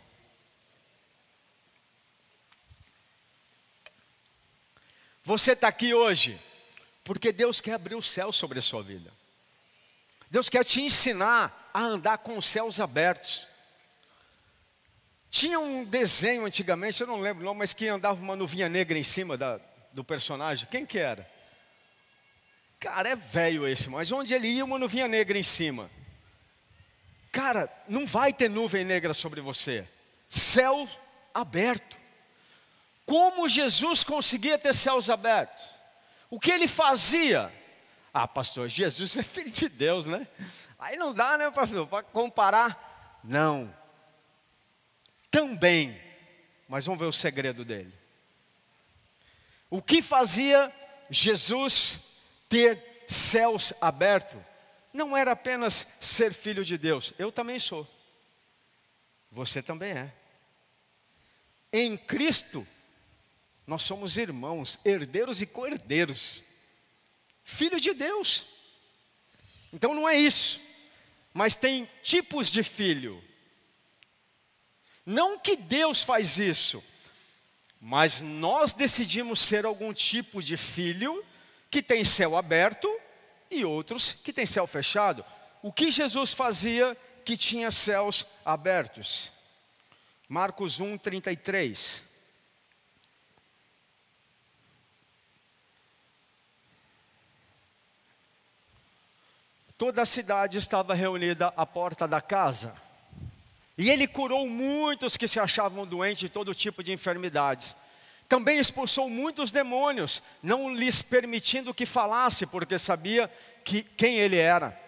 Você 5.24 5.52
está 5.52 5.68
aqui 5.68 5.94
hoje 5.94 6.42
porque 7.04 7.32
Deus 7.32 7.62
quer 7.62 7.74
abrir 7.74 7.96
o 7.96 8.02
céu 8.02 8.32
sobre 8.32 8.60
a 8.60 8.62
sua 8.62 8.82
vida. 8.82 9.12
Deus 10.30 10.50
quer 10.50 10.64
te 10.64 10.82
ensinar 10.82 11.70
a 11.74 11.82
andar 11.82 12.20
com 12.20 12.38
os 12.38 12.46
céus 12.46 12.80
abertos. 12.80 13.48
Tinha 15.32 15.58
um 15.58 15.86
desenho 15.86 16.46
antigamente, 16.46 17.00
eu 17.00 17.08
não 17.08 17.22
lembro 17.22 17.46
não, 17.46 17.56
mas 17.56 17.74
que 17.74 17.88
andava 17.88 18.22
uma 18.22 18.36
nuvinha 18.36 18.68
negra 18.68 19.00
em 19.00 19.04
cima 19.04 19.38
da, 19.38 19.62
do 19.94 20.04
personagem. 20.04 20.68
Quem 20.70 20.86
que 20.86 21.00
era? 21.00 21.26
Cara, 22.78 23.10
é 23.10 23.16
velho 23.16 23.66
esse, 23.66 23.90
mas 23.90 24.12
onde 24.12 24.34
ele 24.34 24.50
ia, 24.50 24.66
uma 24.66 24.78
nuvinha 24.78 25.08
negra 25.08 25.38
em 25.38 25.44
cima. 25.44 25.90
Cara, 27.32 27.72
não 27.88 28.06
vai 28.06 28.34
ter 28.34 28.50
nuvem 28.50 28.84
negra 28.84 29.14
sobre 29.14 29.40
você. 29.40 29.88
Céu 30.28 30.86
aberto. 31.34 31.96
Como 33.06 33.48
Jesus 33.48 34.04
conseguia 34.04 34.58
ter 34.58 34.76
céus 34.76 35.10
abertos? 35.10 35.76
O 36.30 36.42
que 36.42 36.52
ele 36.52 36.68
fazia? 36.68 37.50
Ah, 38.14 38.28
pastor, 38.28 38.68
Jesus 38.68 39.16
é 39.16 39.24
filho 39.24 39.50
de 39.50 39.70
Deus, 39.70 40.06
né? 40.06 40.28
Aí 40.78 40.98
não 40.98 41.14
dá, 41.14 41.38
né, 41.38 41.50
pastor, 41.52 41.88
para 41.88 42.04
comparar? 42.04 43.22
Não. 43.24 43.74
Também. 45.32 46.00
Mas 46.68 46.86
vamos 46.86 47.00
ver 47.00 47.08
o 47.08 47.14
segredo 47.14 47.66
dele. 47.66 47.94
O 49.70 49.82
que 49.82 50.02
fazia 50.02 50.72
Jesus 51.10 52.02
ter 52.50 53.04
céus 53.08 53.74
abertos? 53.80 54.40
Não 54.94 55.16
era 55.16 55.32
apenas 55.32 55.88
ser 56.02 56.34
filho 56.34 56.64
de 56.64 56.78
Deus. 56.78 57.14
Eu 57.18 57.32
também 57.32 57.58
sou. 57.58 57.88
Você 59.32 59.62
também 59.62 59.92
é. 59.92 60.14
Em 61.72 61.96
Cristo, 61.96 62.68
nós 63.66 63.84
somos 63.84 64.18
irmãos, 64.18 64.78
herdeiros 64.84 65.42
e 65.42 65.46
co-herdeiros. 65.46 66.44
Filho 67.46 67.80
de 67.80 67.94
Deus. 67.94 68.46
Então 69.72 69.96
não 69.96 70.08
é 70.08 70.18
isso. 70.18 70.60
Mas 71.34 71.56
tem 71.56 71.90
tipos 72.04 72.52
de 72.52 72.62
filho. 72.62 73.24
Não 75.12 75.38
que 75.38 75.58
Deus 75.58 76.02
faz 76.02 76.38
isso, 76.38 76.82
mas 77.82 78.22
nós 78.22 78.72
decidimos 78.72 79.42
ser 79.42 79.66
algum 79.66 79.94
tipo 79.94 80.42
de 80.42 80.56
filho 80.56 81.22
que 81.70 81.84
tem 81.84 82.06
céu 82.06 82.38
aberto 82.38 82.90
e 83.50 83.66
outros 83.66 84.14
que 84.14 84.32
tem 84.32 84.46
céu 84.46 84.66
fechado. 84.66 85.26
O 85.62 85.74
que 85.74 85.92
Jesus 85.92 86.32
fazia 86.32 86.96
que 87.26 87.36
tinha 87.36 87.70
céus 87.72 88.26
abertos? 88.46 89.34
Marcos 90.30 90.80
1, 90.80 90.98
33. 90.98 92.06
Toda 99.78 100.04
a 100.04 100.06
cidade 100.06 100.58
estava 100.58 100.94
reunida 100.94 101.48
à 101.58 101.66
porta 101.66 102.08
da 102.08 102.22
casa. 102.22 102.74
E 103.82 103.90
ele 103.90 104.08
curou 104.08 104.48
muitos 104.48 105.18
que 105.18 105.28
se 105.28 105.40
achavam 105.40 105.88
doentes 105.88 106.20
de 106.20 106.30
todo 106.30 106.54
tipo 106.54 106.84
de 106.84 106.92
enfermidades. 106.92 107.76
Também 108.30 108.60
expulsou 108.60 109.10
muitos 109.10 109.50
demônios, 109.52 110.22
não 110.44 110.72
lhes 110.72 111.02
permitindo 111.02 111.74
que 111.74 111.88
falasse, 111.88 112.46
porque 112.46 112.78
sabia 112.78 113.28
que, 113.64 113.82
quem 113.82 114.20
ele 114.20 114.38
era. 114.38 114.80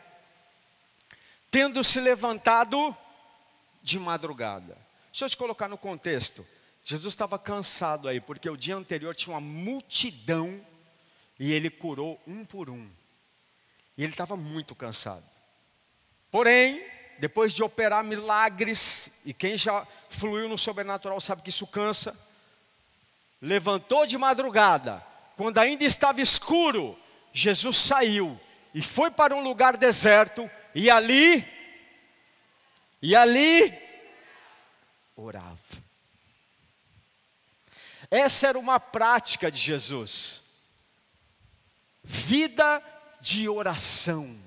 Tendo 1.50 1.83
se 1.83 2.00
levantado 2.00 2.95
de 3.81 3.97
madrugada. 3.97 4.77
Deixa 5.12 5.25
eu 5.25 5.29
te 5.29 5.38
colocar 5.38 5.67
no 5.67 5.77
contexto. 5.77 6.45
Jesus 6.83 7.15
estava 7.15 7.39
cansado 7.39 8.07
aí, 8.07 8.21
porque 8.21 8.47
o 8.47 8.55
dia 8.55 8.75
anterior 8.75 9.15
tinha 9.15 9.33
uma 9.33 9.41
multidão 9.41 10.63
e 11.39 11.51
ele 11.51 11.71
curou 11.71 12.21
um 12.27 12.45
por 12.45 12.69
um. 12.69 12.88
E 13.97 14.03
ele 14.03 14.13
estava 14.13 14.38
muito 14.38 14.75
cansado. 14.75 15.25
Porém, 16.29 16.93
depois 17.20 17.53
de 17.53 17.63
operar 17.63 18.03
milagres, 18.03 19.22
e 19.25 19.34
quem 19.34 19.58
já 19.58 19.88
fluiu 20.10 20.50
no 20.50 20.58
sobrenatural 20.58 21.19
sabe 21.21 21.41
que 21.41 21.49
isso 21.49 21.67
cansa, 21.67 22.17
levantou 23.41 24.06
de 24.06 24.17
madrugada, 24.17 25.06
quando 25.36 25.58
ainda 25.58 25.84
estava 25.84 26.21
escuro, 26.21 26.97
Jesus 27.32 27.78
saiu 27.78 28.39
e 28.73 28.82
foi 28.82 29.12
para 29.12 29.36
um 29.36 29.41
lugar 29.41 29.78
deserto, 29.78 30.49
e 30.73 30.89
ali, 30.89 31.45
e 33.02 33.15
ali, 33.15 33.73
orava. 35.15 35.84
Essa 38.10 38.47
era 38.47 38.60
uma 38.60 38.80
prática 38.80 39.52
de 39.52 39.60
Jesus. 39.60 40.43
Vida 42.04 42.82
de 43.19 43.49
oração. 43.49 44.38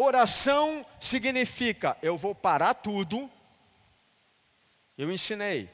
Oração 0.00 0.86
significa 1.00 1.98
eu 2.00 2.16
vou 2.16 2.32
parar 2.32 2.72
tudo. 2.72 3.28
Eu 4.96 5.10
ensinei 5.10 5.68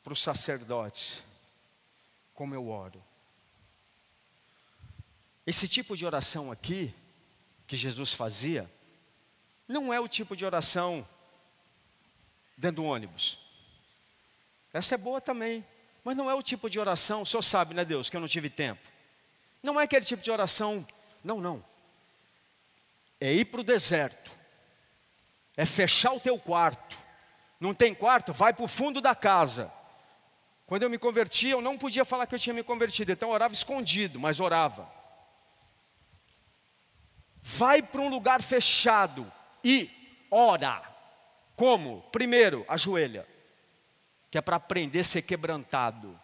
para 0.00 0.12
os 0.12 0.22
sacerdotes 0.22 1.20
como 2.32 2.54
eu 2.54 2.68
oro. 2.68 3.02
Esse 5.44 5.66
tipo 5.66 5.96
de 5.96 6.06
oração 6.06 6.52
aqui, 6.52 6.94
que 7.66 7.76
Jesus 7.76 8.12
fazia, 8.12 8.70
não 9.66 9.92
é 9.92 9.98
o 9.98 10.06
tipo 10.06 10.36
de 10.36 10.44
oração 10.44 11.04
dentro 12.56 12.76
do 12.76 12.84
ônibus. 12.84 13.40
Essa 14.72 14.94
é 14.94 14.98
boa 14.98 15.20
também, 15.20 15.66
mas 16.04 16.16
não 16.16 16.30
é 16.30 16.34
o 16.34 16.42
tipo 16.42 16.70
de 16.70 16.78
oração, 16.78 17.22
o 17.22 17.26
senhor 17.26 17.42
sabe, 17.42 17.74
né, 17.74 17.84
Deus, 17.84 18.08
que 18.08 18.16
eu 18.16 18.20
não 18.20 18.28
tive 18.28 18.48
tempo. 18.48 18.88
Não 19.60 19.80
é 19.80 19.82
aquele 19.82 20.04
tipo 20.04 20.22
de 20.22 20.30
oração, 20.30 20.86
não, 21.24 21.40
não. 21.40 21.73
É 23.24 23.32
ir 23.32 23.46
para 23.46 23.60
o 23.62 23.64
deserto, 23.64 24.30
é 25.56 25.64
fechar 25.64 26.12
o 26.12 26.20
teu 26.20 26.38
quarto. 26.38 26.94
Não 27.58 27.72
tem 27.72 27.94
quarto? 27.94 28.34
Vai 28.34 28.52
para 28.52 28.66
o 28.66 28.68
fundo 28.68 29.00
da 29.00 29.14
casa. 29.14 29.72
Quando 30.66 30.82
eu 30.82 30.90
me 30.90 30.98
converti, 30.98 31.48
eu 31.48 31.62
não 31.62 31.78
podia 31.78 32.04
falar 32.04 32.26
que 32.26 32.34
eu 32.34 32.38
tinha 32.38 32.52
me 32.52 32.62
convertido, 32.62 33.12
então 33.12 33.30
eu 33.30 33.34
orava 33.34 33.54
escondido, 33.54 34.20
mas 34.20 34.40
orava. 34.40 34.86
Vai 37.40 37.80
para 37.82 38.02
um 38.02 38.10
lugar 38.10 38.42
fechado 38.42 39.32
e 39.64 39.90
ora. 40.30 40.82
Como? 41.56 42.02
Primeiro, 42.12 42.62
ajoelha, 42.68 43.26
que 44.30 44.36
é 44.36 44.42
para 44.42 44.56
aprender 44.56 45.00
a 45.00 45.04
ser 45.04 45.22
quebrantado. 45.22 46.20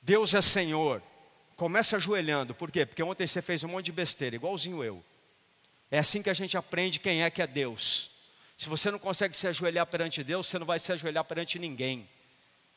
Deus 0.00 0.32
é 0.32 0.40
Senhor. 0.40 1.02
Começa 1.56 1.98
ajoelhando, 1.98 2.54
por 2.54 2.70
quê? 2.70 2.86
Porque 2.86 3.02
ontem 3.02 3.26
você 3.26 3.42
fez 3.42 3.62
um 3.64 3.68
monte 3.68 3.84
de 3.84 3.92
besteira, 3.92 4.34
igualzinho 4.34 4.82
eu. 4.82 5.04
É 5.90 5.98
assim 5.98 6.22
que 6.22 6.30
a 6.30 6.34
gente 6.34 6.56
aprende 6.56 7.00
quem 7.00 7.22
é 7.22 7.30
que 7.30 7.42
é 7.42 7.46
Deus. 7.46 8.10
Se 8.56 8.68
você 8.68 8.90
não 8.90 8.98
consegue 8.98 9.36
se 9.36 9.46
ajoelhar 9.48 9.86
perante 9.86 10.22
Deus, 10.22 10.46
você 10.46 10.58
não 10.58 10.66
vai 10.66 10.78
se 10.78 10.92
ajoelhar 10.92 11.24
perante 11.24 11.58
ninguém. 11.58 12.08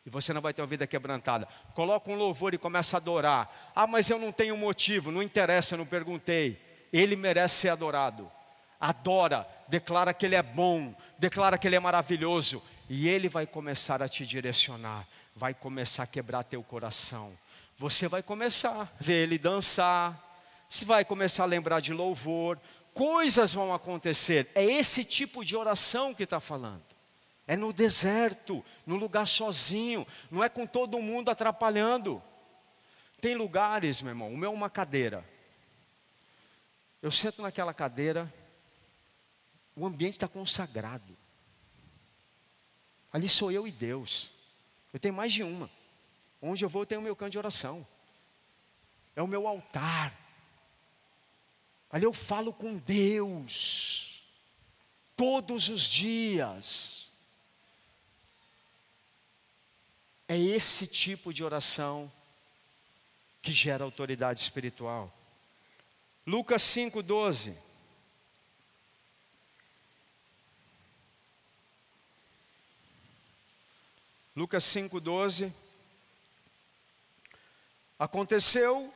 E 0.05 0.09
você 0.09 0.33
não 0.33 0.41
vai 0.41 0.53
ter 0.53 0.61
uma 0.61 0.67
vida 0.67 0.87
quebrantada. 0.87 1.47
Coloca 1.73 2.09
um 2.11 2.15
louvor 2.15 2.53
e 2.53 2.57
começa 2.57 2.97
a 2.97 2.99
adorar. 2.99 3.71
Ah, 3.75 3.87
mas 3.87 4.09
eu 4.09 4.19
não 4.19 4.31
tenho 4.31 4.57
motivo, 4.57 5.11
não 5.11 5.21
interessa, 5.21 5.75
eu 5.75 5.77
não 5.77 5.85
perguntei. 5.85 6.59
Ele 6.91 7.15
merece 7.15 7.55
ser 7.55 7.69
adorado. 7.69 8.29
Adora, 8.79 9.47
declara 9.67 10.13
que 10.13 10.25
Ele 10.25 10.35
é 10.35 10.43
bom, 10.43 10.93
declara 11.17 11.57
que 11.57 11.67
Ele 11.67 11.75
é 11.75 11.79
maravilhoso. 11.79 12.61
E 12.89 13.07
Ele 13.07 13.29
vai 13.29 13.45
começar 13.47 14.01
a 14.03 14.09
te 14.09 14.25
direcionar, 14.25 15.07
vai 15.35 15.53
começar 15.53 16.03
a 16.03 16.07
quebrar 16.07 16.43
teu 16.43 16.61
coração 16.61 17.37
você 17.77 18.07
vai 18.07 18.21
começar 18.21 18.69
a 18.69 18.87
ver 18.99 19.23
ele 19.23 19.37
dançar, 19.37 20.17
você 20.69 20.85
vai 20.85 21.03
começar 21.03 21.43
a 21.43 21.47
lembrar 21.47 21.79
de 21.79 21.93
louvor, 21.93 22.59
coisas 22.93 23.53
vão 23.53 23.73
acontecer. 23.73 24.49
É 24.55 24.63
esse 24.63 25.03
tipo 25.03 25.43
de 25.43 25.55
oração 25.55 26.13
que 26.13 26.23
está 26.23 26.39
falando. 26.39 26.83
É 27.45 27.57
no 27.57 27.73
deserto, 27.73 28.63
no 28.85 28.95
lugar 28.95 29.27
sozinho, 29.27 30.07
não 30.31 30.43
é 30.43 30.49
com 30.49 30.65
todo 30.65 31.01
mundo 31.01 31.29
atrapalhando. 31.29 32.23
Tem 33.19 33.35
lugares, 33.35 34.01
meu 34.01 34.11
irmão, 34.11 34.33
o 34.33 34.37
meu 34.37 34.51
é 34.51 34.53
uma 34.53 34.69
cadeira. 34.69 35.25
Eu 37.01 37.11
sento 37.11 37.41
naquela 37.41 37.73
cadeira, 37.73 38.33
o 39.75 39.85
ambiente 39.85 40.13
está 40.13 40.27
consagrado. 40.27 41.17
Ali 43.11 43.27
sou 43.27 43.51
eu 43.51 43.67
e 43.67 43.71
Deus. 43.71 44.31
Eu 44.93 44.99
tenho 44.99 45.13
mais 45.13 45.33
de 45.33 45.43
uma. 45.43 45.69
Onde 46.41 46.63
eu 46.63 46.69
vou, 46.69 46.83
eu 46.83 46.85
tenho 46.85 47.01
o 47.01 47.03
meu 47.03 47.15
canto 47.15 47.31
de 47.31 47.37
oração. 47.37 47.85
É 49.15 49.21
o 49.21 49.27
meu 49.27 49.47
altar. 49.47 50.22
Ali 51.93 52.05
eu 52.05 52.11
falo 52.11 52.51
com 52.51 52.75
Deus. 52.79 54.25
Todos 55.15 55.69
os 55.69 55.83
dias. 55.83 57.11
É 60.27 60.35
esse 60.35 60.87
tipo 60.87 61.31
de 61.31 61.43
oração 61.43 62.11
que 63.43 63.51
gera 63.51 63.83
autoridade 63.83 64.39
espiritual. 64.39 65.13
Lucas 66.25 66.63
5,12. 66.63 67.55
Lucas 74.35 74.63
5,12. 74.63 75.53
Aconteceu 77.99 78.91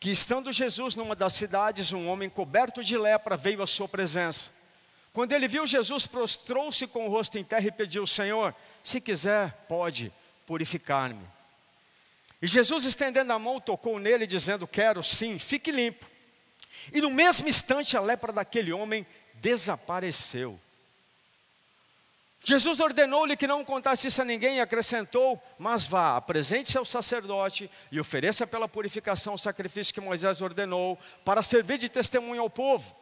que, 0.00 0.10
estando 0.10 0.50
Jesus 0.50 0.94
numa 0.94 1.14
das 1.14 1.34
cidades, 1.34 1.92
um 1.92 2.08
homem 2.08 2.30
coberto 2.30 2.82
de 2.82 2.96
lepra 2.96 3.36
veio 3.36 3.62
à 3.62 3.66
sua 3.66 3.86
presença. 3.86 4.50
Quando 5.12 5.32
ele 5.32 5.46
viu 5.46 5.66
Jesus, 5.66 6.06
prostrou-se 6.06 6.86
com 6.86 7.06
o 7.06 7.10
rosto 7.10 7.38
em 7.38 7.44
terra 7.44 7.66
e 7.66 7.70
pediu: 7.70 8.06
Senhor, 8.06 8.54
se 8.82 8.98
quiser, 8.98 9.52
pode 9.68 10.10
purificar-me. 10.46 11.22
E 12.40 12.46
Jesus, 12.46 12.86
estendendo 12.86 13.30
a 13.30 13.38
mão, 13.38 13.60
tocou 13.60 13.98
nele, 13.98 14.26
dizendo: 14.26 14.66
Quero 14.66 15.02
sim, 15.02 15.38
fique 15.38 15.70
limpo. 15.70 16.06
E 16.94 17.02
no 17.02 17.10
mesmo 17.10 17.46
instante, 17.46 17.94
a 17.94 18.00
lepra 18.00 18.32
daquele 18.32 18.72
homem 18.72 19.06
desapareceu. 19.34 20.58
Jesus 22.42 22.80
ordenou-lhe 22.80 23.36
que 23.36 23.46
não 23.46 23.64
contasse 23.64 24.08
isso 24.08 24.22
a 24.22 24.24
ninguém 24.24 24.56
e 24.56 24.60
acrescentou: 24.60 25.40
Mas 25.58 25.86
vá, 25.86 26.16
apresente-se 26.16 26.78
ao 26.78 26.84
sacerdote 26.84 27.70
e 27.92 28.00
ofereça 28.00 28.46
pela 28.46 28.66
purificação 28.66 29.34
o 29.34 29.38
sacrifício 29.38 29.92
que 29.92 30.00
Moisés 30.00 30.40
ordenou, 30.40 30.98
para 31.24 31.42
servir 31.42 31.76
de 31.76 31.88
testemunho 31.88 32.40
ao 32.40 32.48
povo. 32.48 32.96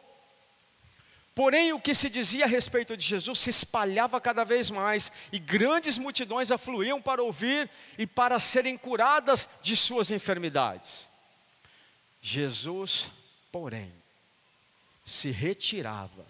Porém, 1.33 1.71
o 1.71 1.79
que 1.79 1.95
se 1.95 2.09
dizia 2.09 2.43
a 2.43 2.47
respeito 2.49 2.97
de 2.97 3.05
Jesus 3.05 3.39
se 3.39 3.49
espalhava 3.49 4.19
cada 4.19 4.43
vez 4.43 4.69
mais, 4.69 5.09
e 5.31 5.39
grandes 5.39 5.97
multidões 5.97 6.51
afluíam 6.51 7.01
para 7.01 7.23
ouvir 7.23 7.69
e 7.97 8.05
para 8.05 8.41
serem 8.41 8.77
curadas 8.77 9.47
de 9.61 9.73
suas 9.73 10.11
enfermidades. 10.11 11.09
Jesus, 12.21 13.09
porém, 13.53 13.93
se 15.05 15.31
retirava 15.31 16.25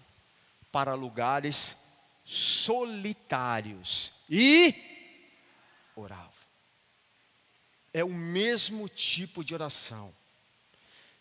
para 0.70 0.94
lugares 0.94 1.76
solitários 2.24 4.12
e 4.28 4.74
orava. 5.96 6.30
É 7.92 8.04
o 8.04 8.08
mesmo 8.08 8.88
tipo 8.88 9.44
de 9.44 9.54
oração. 9.54 10.12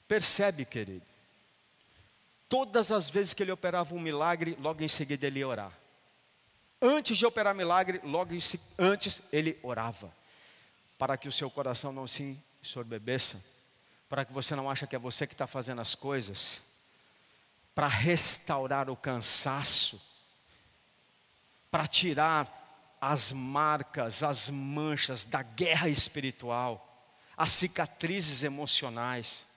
Percebe, 0.07 0.65
querido? 0.65 1.05
Todas 2.47 2.91
as 2.91 3.09
vezes 3.09 3.33
que 3.33 3.43
ele 3.43 3.51
operava 3.51 3.93
um 3.93 3.99
milagre, 3.99 4.57
logo 4.59 4.83
em 4.83 4.87
seguida 4.87 5.27
ele 5.27 5.39
ia 5.39 5.47
orar. 5.47 5.71
Antes 6.81 7.17
de 7.17 7.25
operar 7.25 7.53
milagre, 7.53 7.99
logo 8.03 8.33
antes 8.77 9.21
ele 9.31 9.59
orava. 9.61 10.11
Para 10.97 11.17
que 11.17 11.27
o 11.27 11.31
seu 11.31 11.49
coração 11.49 11.91
não 11.91 12.07
se 12.07 12.37
ensorbebeça. 12.61 13.43
Para 14.07 14.25
que 14.25 14.33
você 14.33 14.55
não 14.55 14.69
ache 14.69 14.87
que 14.87 14.95
é 14.95 14.99
você 14.99 15.27
que 15.27 15.33
está 15.33 15.45
fazendo 15.45 15.81
as 15.81 15.93
coisas. 15.93 16.63
Para 17.75 17.87
restaurar 17.87 18.89
o 18.89 18.95
cansaço 18.95 20.08
para 21.71 21.87
tirar 21.87 22.97
as 22.99 23.31
marcas, 23.31 24.23
as 24.23 24.49
manchas 24.49 25.23
da 25.23 25.41
guerra 25.41 25.89
espiritual, 25.89 27.07
as 27.37 27.51
cicatrizes 27.51 28.43
emocionais. 28.43 29.47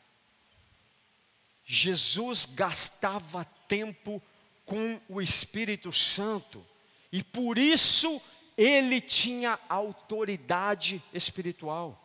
Jesus 1.65 2.47
gastava 2.47 3.45
tempo 3.67 4.23
com 4.65 5.01
o 5.09 5.21
Espírito 5.21 5.91
Santo 5.91 6.65
e 7.11 7.23
por 7.23 7.59
isso 7.59 8.21
ele 8.57 9.01
tinha 9.01 9.59
autoridade 9.69 11.03
espiritual. 11.13 11.99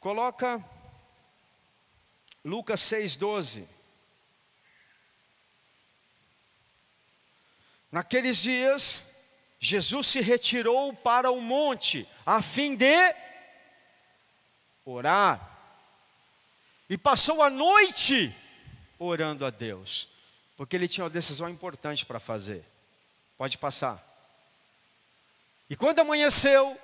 Coloca 0.00 0.62
Lucas 2.44 2.80
6,12. 2.80 3.66
Naqueles 7.92 8.38
dias, 8.38 9.02
Jesus 9.60 10.06
se 10.06 10.20
retirou 10.20 10.94
para 10.94 11.30
o 11.30 11.40
monte, 11.40 12.08
a 12.24 12.40
fim 12.40 12.74
de 12.74 13.14
orar. 14.84 15.50
E 16.88 16.96
passou 16.96 17.42
a 17.42 17.50
noite 17.50 18.34
orando 18.98 19.44
a 19.44 19.50
Deus, 19.50 20.08
porque 20.56 20.74
ele 20.74 20.88
tinha 20.88 21.04
uma 21.04 21.10
decisão 21.10 21.48
importante 21.48 22.06
para 22.06 22.18
fazer. 22.18 22.64
Pode 23.36 23.58
passar. 23.58 24.02
E 25.68 25.76
quando 25.76 26.00
amanheceu, 26.00 26.78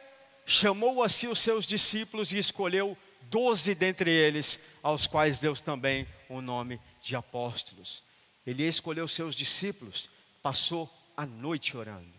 chamou 0.44 1.02
a 1.02 1.08
si 1.08 1.26
os 1.26 1.40
seus 1.40 1.66
discípulos 1.66 2.32
e 2.32 2.38
escolheu 2.38 2.96
doze 3.22 3.74
dentre 3.74 4.10
eles, 4.10 4.60
aos 4.82 5.06
quais 5.06 5.40
Deus 5.40 5.60
também 5.60 6.06
o 6.28 6.40
nome 6.40 6.80
de 7.00 7.16
apóstolos. 7.16 8.02
Ele 8.46 8.66
escolheu 8.66 9.06
seus 9.06 9.34
discípulos, 9.34 10.08
passou 10.42 10.90
a 11.18 11.26
noite 11.26 11.76
orando. 11.76 12.14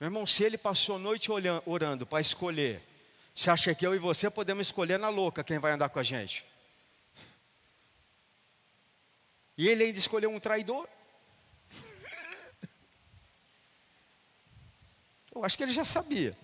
Meu 0.00 0.08
irmão, 0.08 0.26
se 0.26 0.42
ele 0.42 0.58
passou 0.58 0.96
a 0.96 0.98
noite 0.98 1.30
orando 1.64 2.04
para 2.04 2.20
escolher, 2.20 2.82
você 3.32 3.48
acha 3.48 3.72
que 3.76 3.86
eu 3.86 3.94
e 3.94 3.98
você 3.98 4.28
podemos 4.28 4.66
escolher 4.66 4.98
na 4.98 5.08
louca 5.08 5.44
quem 5.44 5.60
vai 5.60 5.70
andar 5.70 5.88
com 5.88 6.00
a 6.00 6.02
gente? 6.02 6.44
E 9.56 9.68
ele 9.68 9.84
ainda 9.84 9.98
escolheu 10.00 10.30
um 10.30 10.40
traidor? 10.40 10.88
Eu 15.32 15.44
acho 15.44 15.56
que 15.56 15.62
ele 15.62 15.70
já 15.70 15.84
sabia. 15.84 16.36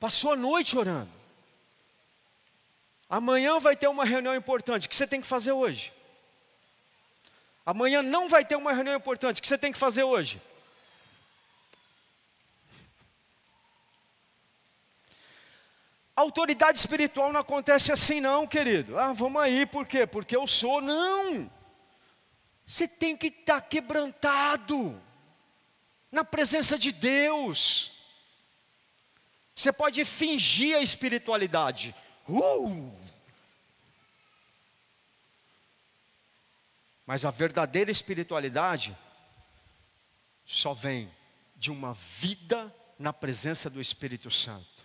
Passou 0.00 0.32
a 0.32 0.36
noite 0.36 0.78
orando. 0.78 1.17
Amanhã 3.08 3.58
vai 3.58 3.74
ter 3.74 3.88
uma 3.88 4.04
reunião 4.04 4.34
importante. 4.34 4.86
O 4.86 4.90
que 4.90 4.96
você 4.96 5.06
tem 5.06 5.20
que 5.20 5.26
fazer 5.26 5.52
hoje? 5.52 5.92
Amanhã 7.64 8.02
não 8.02 8.28
vai 8.28 8.44
ter 8.44 8.56
uma 8.56 8.72
reunião 8.72 8.96
importante. 8.96 9.38
O 9.38 9.42
que 9.42 9.48
você 9.48 9.58
tem 9.58 9.72
que 9.72 9.78
fazer 9.78 10.02
hoje? 10.02 10.40
Autoridade 16.14 16.78
espiritual 16.78 17.32
não 17.32 17.40
acontece 17.40 17.92
assim, 17.92 18.20
não, 18.20 18.46
querido. 18.46 18.98
Ah, 18.98 19.12
vamos 19.12 19.40
aí, 19.40 19.64
por 19.64 19.86
quê? 19.86 20.06
Porque 20.06 20.36
eu 20.36 20.46
sou. 20.46 20.80
Não. 20.80 21.48
Você 22.66 22.88
tem 22.88 23.16
que 23.16 23.28
estar 23.28 23.60
quebrantado 23.60 25.00
na 26.10 26.24
presença 26.24 26.76
de 26.76 26.90
Deus. 26.90 27.92
Você 29.54 29.72
pode 29.72 30.04
fingir 30.04 30.76
a 30.76 30.82
espiritualidade, 30.82 31.94
Uh! 32.28 32.92
Mas 37.06 37.24
a 37.24 37.30
verdadeira 37.30 37.90
espiritualidade 37.90 38.96
só 40.44 40.74
vem 40.74 41.10
de 41.56 41.70
uma 41.70 41.94
vida 41.94 42.74
na 42.98 43.12
presença 43.12 43.70
do 43.70 43.80
Espírito 43.80 44.30
Santo. 44.30 44.84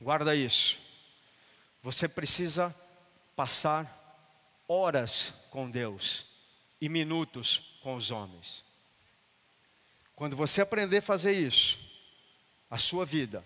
Guarda 0.00 0.36
isso. 0.36 0.80
Você 1.80 2.06
precisa 2.06 2.74
passar 3.34 3.98
horas 4.68 5.32
com 5.50 5.70
Deus 5.70 6.26
e 6.80 6.88
minutos 6.88 7.78
com 7.82 7.96
os 7.96 8.10
homens. 8.10 8.64
Quando 10.14 10.36
você 10.36 10.60
aprender 10.60 10.98
a 10.98 11.02
fazer 11.02 11.32
isso, 11.32 11.80
a 12.70 12.76
sua 12.76 13.06
vida 13.06 13.44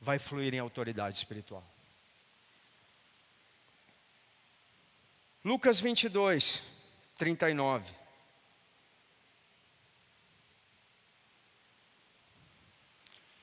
vai 0.00 0.18
fluir 0.18 0.54
em 0.54 0.58
autoridade 0.58 1.16
espiritual. 1.16 1.75
Lucas 5.46 5.78
22, 5.78 6.60
39. 7.16 7.94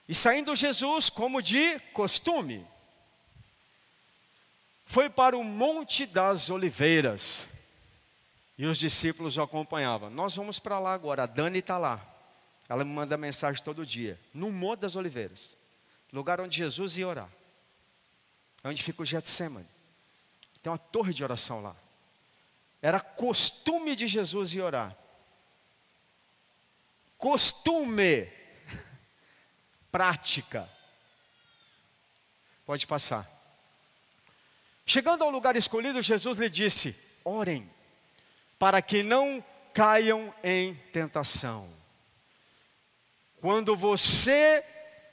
E 0.10 0.14
saindo 0.14 0.54
Jesus, 0.54 1.10
como 1.10 1.42
de 1.42 1.80
costume, 1.94 2.68
foi 4.84 5.10
para 5.10 5.38
o 5.38 5.46
Monte 5.46 6.06
das 6.06 6.50
Oliveiras. 6.50 7.48
E 8.58 8.66
os 8.66 8.78
discípulos 8.78 9.38
o 9.38 9.42
acompanhavam. 9.42 10.10
Nós 10.10 10.36
vamos 10.36 10.60
para 10.60 10.80
lá 10.80 10.92
agora. 10.92 11.24
A 11.24 11.26
Dani 11.26 11.60
está 11.60 11.78
lá. 11.78 12.06
Ela 12.68 12.84
me 12.84 12.92
manda 12.92 13.16
mensagem 13.16 13.64
todo 13.64 13.86
dia. 13.86 14.20
No 14.34 14.52
Monte 14.52 14.82
das 14.82 14.98
Oliveiras. 14.98 15.58
Lugar 16.12 16.42
onde 16.42 16.58
Jesus 16.58 16.98
ia 16.98 17.08
orar. 17.08 17.30
Onde 18.62 18.84
fica 18.84 19.02
o 19.02 19.06
Getsemane. 19.06 19.66
Tem 20.62 20.70
uma 20.70 20.78
torre 20.78 21.14
de 21.14 21.24
oração 21.24 21.62
lá. 21.62 21.74
Era 22.84 23.00
costume 23.00 23.96
de 23.96 24.08
Jesus 24.08 24.54
ir 24.54 24.62
orar. 24.62 24.94
Costume. 27.18 28.30
Prática. 29.90 30.70
Pode 32.66 32.86
passar. 32.86 33.26
Chegando 34.86 35.24
ao 35.24 35.30
lugar 35.30 35.56
escolhido, 35.56 36.02
Jesus 36.02 36.36
lhe 36.38 36.50
disse: 36.50 36.94
Orem, 37.24 37.72
para 38.60 38.82
que 38.82 39.02
não 39.02 39.42
caiam 39.74 40.36
em 40.44 40.76
tentação. 40.92 41.70
Quando 43.40 43.78
você 43.78 44.62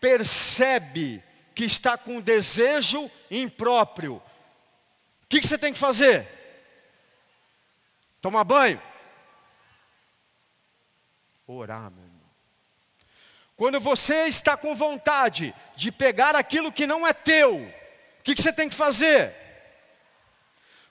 percebe 0.01 1.23
que 1.55 1.65
está 1.65 1.97
com 1.97 2.21
desejo 2.21 3.09
impróprio, 3.31 4.17
o 4.17 5.27
que, 5.29 5.41
que 5.41 5.47
você 5.47 5.57
tem 5.57 5.73
que 5.73 5.79
fazer? 5.79 6.40
Tomar 8.21 8.45
banho? 8.45 8.81
Orar, 11.47 11.91
meu 11.91 12.05
irmão. 12.05 12.21
Quando 13.57 13.81
você 13.81 14.27
está 14.27 14.57
com 14.57 14.75
vontade 14.75 15.55
de 15.77 15.93
pegar 15.93 16.35
aquilo 16.35 16.73
que 16.73 16.87
não 16.87 17.07
é 17.07 17.13
teu, 17.13 17.57
o 17.57 18.23
que, 18.23 18.35
que 18.35 18.43
você 18.43 18.53
tem 18.53 18.69
que 18.69 18.75
fazer? 18.75 19.35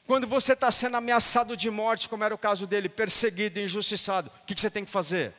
Quando 0.05 0.27
você 0.27 0.53
está 0.53 0.71
sendo 0.71 0.97
ameaçado 0.97 1.55
de 1.55 1.69
morte, 1.69 2.09
como 2.09 2.23
era 2.23 2.33
o 2.33 2.37
caso 2.37 2.65
dele, 2.65 2.89
perseguido, 2.89 3.59
injustiçado, 3.59 4.31
o 4.41 4.45
que, 4.45 4.55
que 4.55 4.61
você 4.61 4.69
tem 4.69 4.83
que 4.83 4.91
fazer? 4.91 5.33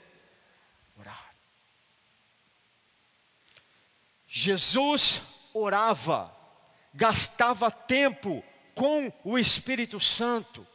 Orar. 0.98 1.35
Jesus 4.26 5.22
orava, 5.53 6.33
gastava 6.94 7.70
tempo 7.70 8.44
com 8.74 9.12
o 9.24 9.37
Espírito 9.37 9.98
Santo. 9.98 10.66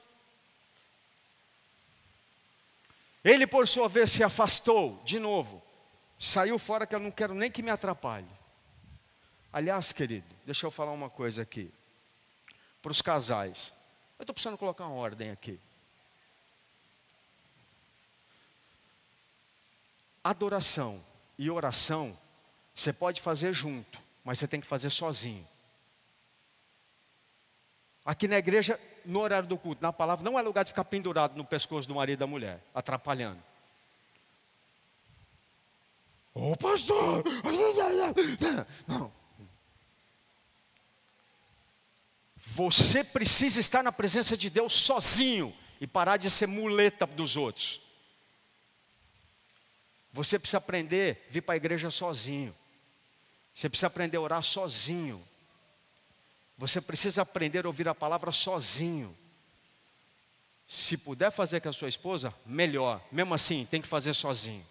Ele, 3.26 3.48
por 3.48 3.68
sua 3.68 3.90
vez, 3.90 4.12
se 4.12 4.24
afastou 4.24 5.02
de 5.04 5.18
novo, 5.18 5.60
saiu 6.20 6.60
fora 6.60 6.86
que 6.86 6.94
eu 6.94 7.00
não 7.00 7.10
quero 7.10 7.34
nem 7.34 7.50
que 7.50 7.64
me 7.64 7.72
atrapalhe. 7.72 8.30
Aliás, 9.52 9.92
querido, 9.92 10.28
deixa 10.46 10.68
eu 10.68 10.70
falar 10.70 10.92
uma 10.92 11.10
coisa 11.10 11.42
aqui, 11.42 11.74
para 12.84 12.92
os 12.92 13.02
casais. 13.02 13.74
Eu 14.20 14.24
estou 14.24 14.34
precisando 14.36 14.60
colocar 14.60 14.86
uma 14.86 14.96
ordem 14.96 15.32
aqui. 15.32 15.60
Adoração 20.24 21.04
e 21.36 21.50
oração 21.50 22.16
você 22.76 22.94
pode 22.94 23.22
fazer 23.22 23.54
junto, 23.54 24.00
mas 24.24 24.38
você 24.38 24.48
tem 24.48 24.62
que 24.62 24.68
fazer 24.68 24.92
sozinho. 24.92 25.48
Aqui 28.06 28.28
na 28.28 28.38
igreja, 28.38 28.80
no 29.06 29.20
horário 29.20 29.48
do 29.48 29.58
culto, 29.58 29.82
na 29.82 29.94
palavra, 29.94 30.24
não 30.24 30.38
é 30.38 30.42
lugar 30.42 30.64
de 30.64 30.72
ficar 30.72 30.86
pendurado 30.86 31.36
no 31.36 31.46
pescoço 31.46 31.88
do 31.88 31.96
marido 31.96 32.18
e 32.18 32.20
da 32.20 32.28
mulher, 32.28 32.64
atrapalhando. 32.74 33.42
Ô 36.34 36.52
oh, 36.52 36.56
pastor! 36.58 37.24
Não. 38.88 39.12
Você 42.38 43.04
precisa 43.04 43.60
estar 43.60 43.84
na 43.84 43.92
presença 43.92 44.38
de 44.38 44.50
Deus 44.50 44.74
sozinho 44.74 45.54
e 45.80 45.88
parar 45.88 46.18
de 46.18 46.30
ser 46.30 46.48
muleta 46.48 47.06
dos 47.06 47.36
outros. 47.36 47.82
Você 50.12 50.40
precisa 50.40 50.58
aprender 50.58 51.26
a 51.28 51.34
vir 51.34 51.42
para 51.42 51.56
a 51.56 51.58
igreja 51.58 51.90
sozinho. 51.90 52.56
Você 53.54 53.70
precisa 53.70 53.88
aprender 53.88 54.18
a 54.18 54.22
orar 54.22 54.44
sozinho. 54.44 55.22
Você 56.58 56.80
precisa 56.80 57.22
aprender 57.22 57.66
a 57.66 57.70
ouvir 57.70 57.88
a 57.88 57.96
palavra 57.96 58.32
sozinho. 58.32 59.16
Se 60.68 60.98
puder 60.98 61.32
fazer 61.32 61.62
com 61.62 61.70
a 61.70 61.74
sua 61.74 61.90
esposa, 61.90 62.34
melhor. 62.46 63.02
Mesmo 63.12 63.34
assim, 63.34 63.68
tem 63.70 63.82
que 63.82 63.88
fazer 63.88 64.14
sozinho. 64.14 64.66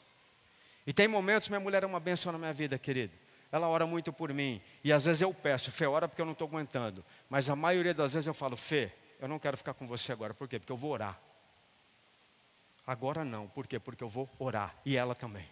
E 0.86 0.92
tem 0.92 1.06
momentos, 1.06 1.48
minha 1.48 1.60
mulher 1.60 1.82
é 1.82 1.86
uma 1.86 2.00
benção 2.00 2.32
na 2.32 2.38
minha 2.38 2.52
vida, 2.52 2.78
querido 2.78 3.24
ela 3.54 3.68
ora 3.68 3.86
muito 3.86 4.12
por 4.12 4.32
mim. 4.32 4.60
E 4.82 4.92
às 4.92 5.04
vezes 5.04 5.22
eu 5.22 5.32
peço, 5.32 5.70
Fê, 5.70 5.86
ora 5.86 6.08
porque 6.08 6.20
eu 6.20 6.26
não 6.26 6.32
estou 6.32 6.48
aguentando. 6.48 7.04
Mas 7.30 7.48
a 7.48 7.54
maioria 7.54 7.94
das 7.94 8.12
vezes 8.12 8.26
eu 8.26 8.34
falo, 8.34 8.56
Fê, 8.56 8.90
eu 9.20 9.28
não 9.28 9.38
quero 9.38 9.56
ficar 9.56 9.74
com 9.74 9.86
você 9.86 10.10
agora. 10.10 10.34
Por 10.34 10.48
quê? 10.48 10.58
Porque 10.58 10.72
eu 10.72 10.76
vou 10.76 10.90
orar. 10.90 11.16
Agora 12.84 13.24
não. 13.24 13.46
Por 13.46 13.68
quê? 13.68 13.78
Porque 13.78 14.02
eu 14.02 14.08
vou 14.08 14.28
orar. 14.40 14.74
E 14.84 14.96
ela 14.96 15.14
também. 15.14 15.48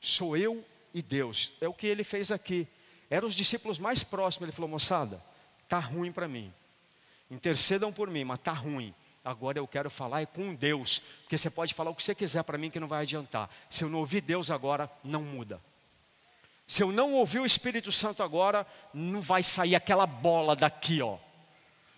Sou 0.00 0.36
eu 0.36 0.64
e 0.94 1.02
Deus. 1.02 1.52
É 1.60 1.66
o 1.66 1.74
que 1.74 1.88
ele 1.88 2.04
fez 2.04 2.30
aqui. 2.30 2.68
Eram 3.10 3.28
os 3.28 3.34
discípulos 3.34 3.78
mais 3.78 4.02
próximos. 4.02 4.48
Ele 4.48 4.52
falou, 4.52 4.70
moçada, 4.70 5.22
tá 5.68 5.78
ruim 5.78 6.12
para 6.12 6.28
mim. 6.28 6.52
Intercedam 7.30 7.92
por 7.92 8.08
mim, 8.08 8.24
mas 8.24 8.38
tá 8.38 8.52
ruim. 8.52 8.94
Agora 9.24 9.58
eu 9.58 9.66
quero 9.66 9.90
falar 9.90 10.22
é 10.22 10.26
com 10.26 10.54
Deus. 10.54 11.00
Porque 11.22 11.36
você 11.36 11.50
pode 11.50 11.74
falar 11.74 11.90
o 11.90 11.94
que 11.94 12.02
você 12.02 12.14
quiser 12.14 12.44
para 12.44 12.56
mim 12.56 12.70
que 12.70 12.78
não 12.78 12.86
vai 12.86 13.02
adiantar. 13.02 13.50
Se 13.68 13.82
eu 13.82 13.88
não 13.88 13.98
ouvir 13.98 14.20
Deus 14.20 14.50
agora, 14.50 14.90
não 15.02 15.22
muda. 15.22 15.60
Se 16.66 16.82
eu 16.82 16.92
não 16.92 17.12
ouvir 17.14 17.40
o 17.40 17.46
Espírito 17.46 17.92
Santo 17.92 18.22
agora, 18.22 18.66
não 18.92 19.20
vai 19.20 19.42
sair 19.42 19.74
aquela 19.74 20.06
bola 20.06 20.54
daqui, 20.56 21.00
ó. 21.00 21.18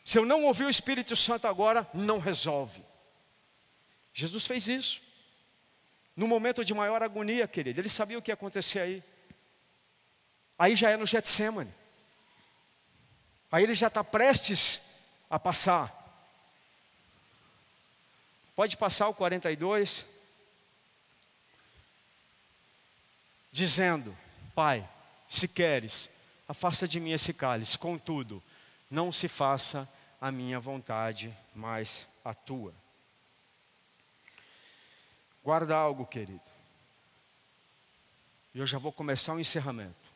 Se 0.04 0.18
eu 0.18 0.24
não 0.24 0.44
ouvir 0.44 0.64
o 0.64 0.70
Espírito 0.70 1.14
Santo 1.14 1.46
agora, 1.46 1.86
não 1.92 2.18
resolve. 2.18 2.82
Jesus 4.12 4.46
fez 4.46 4.66
isso. 4.66 5.02
No 6.16 6.26
momento 6.26 6.64
de 6.64 6.74
maior 6.74 7.02
agonia, 7.02 7.46
querido, 7.46 7.80
ele 7.80 7.88
sabia 7.88 8.18
o 8.18 8.22
que 8.22 8.30
ia 8.30 8.34
acontecer 8.34 8.80
aí. 8.80 9.02
Aí 10.58 10.74
já 10.74 10.90
é 10.90 10.96
no 10.96 11.06
Getsemane. 11.06 11.72
Aí 13.50 13.62
ele 13.62 13.74
já 13.74 13.86
está 13.86 14.02
prestes 14.02 14.80
a 15.30 15.38
passar. 15.38 15.94
Pode 18.56 18.76
passar 18.76 19.08
o 19.08 19.14
42. 19.14 20.04
Dizendo: 23.52 24.16
Pai, 24.54 24.86
se 25.28 25.46
queres, 25.46 26.10
afasta 26.48 26.88
de 26.88 26.98
mim 26.98 27.12
esse 27.12 27.32
cálice, 27.32 27.78
contudo, 27.78 28.42
não 28.90 29.12
se 29.12 29.28
faça 29.28 29.88
a 30.20 30.32
minha 30.32 30.58
vontade, 30.58 31.34
mas 31.54 32.08
a 32.24 32.34
tua. 32.34 32.74
Guarda 35.44 35.76
algo, 35.76 36.04
querido. 36.04 36.40
E 38.54 38.58
eu 38.58 38.66
já 38.66 38.78
vou 38.78 38.92
começar 38.92 39.34
o 39.34 39.40
encerramento. 39.40 40.07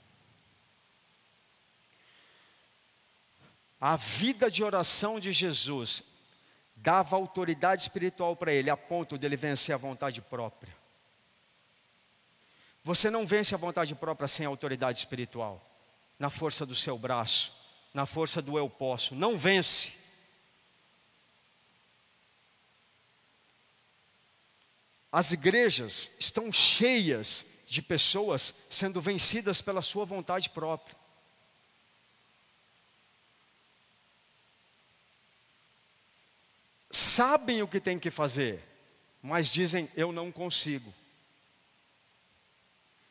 A 3.84 3.96
vida 3.96 4.48
de 4.48 4.62
oração 4.62 5.18
de 5.18 5.32
Jesus 5.32 6.04
dava 6.76 7.16
autoridade 7.16 7.82
espiritual 7.82 8.36
para 8.36 8.52
ele, 8.52 8.70
a 8.70 8.76
ponto 8.76 9.18
dele 9.18 9.34
vencer 9.34 9.74
a 9.74 9.78
vontade 9.78 10.20
própria. 10.20 10.72
Você 12.84 13.10
não 13.10 13.26
vence 13.26 13.56
a 13.56 13.58
vontade 13.58 13.92
própria 13.96 14.28
sem 14.28 14.46
autoridade 14.46 15.00
espiritual, 15.00 15.68
na 16.16 16.30
força 16.30 16.64
do 16.64 16.76
seu 16.76 16.96
braço, 16.96 17.52
na 17.92 18.06
força 18.06 18.40
do 18.40 18.56
eu 18.56 18.70
posso. 18.70 19.16
Não 19.16 19.36
vence. 19.36 19.92
As 25.10 25.32
igrejas 25.32 26.12
estão 26.20 26.52
cheias 26.52 27.44
de 27.66 27.82
pessoas 27.82 28.54
sendo 28.70 29.00
vencidas 29.00 29.60
pela 29.60 29.82
sua 29.82 30.04
vontade 30.04 30.50
própria. 30.50 31.01
Sabem 37.22 37.62
o 37.62 37.68
que 37.68 37.78
tem 37.78 38.00
que 38.00 38.10
fazer, 38.10 38.60
mas 39.22 39.48
dizem: 39.48 39.88
eu 39.94 40.10
não 40.10 40.32
consigo 40.32 40.92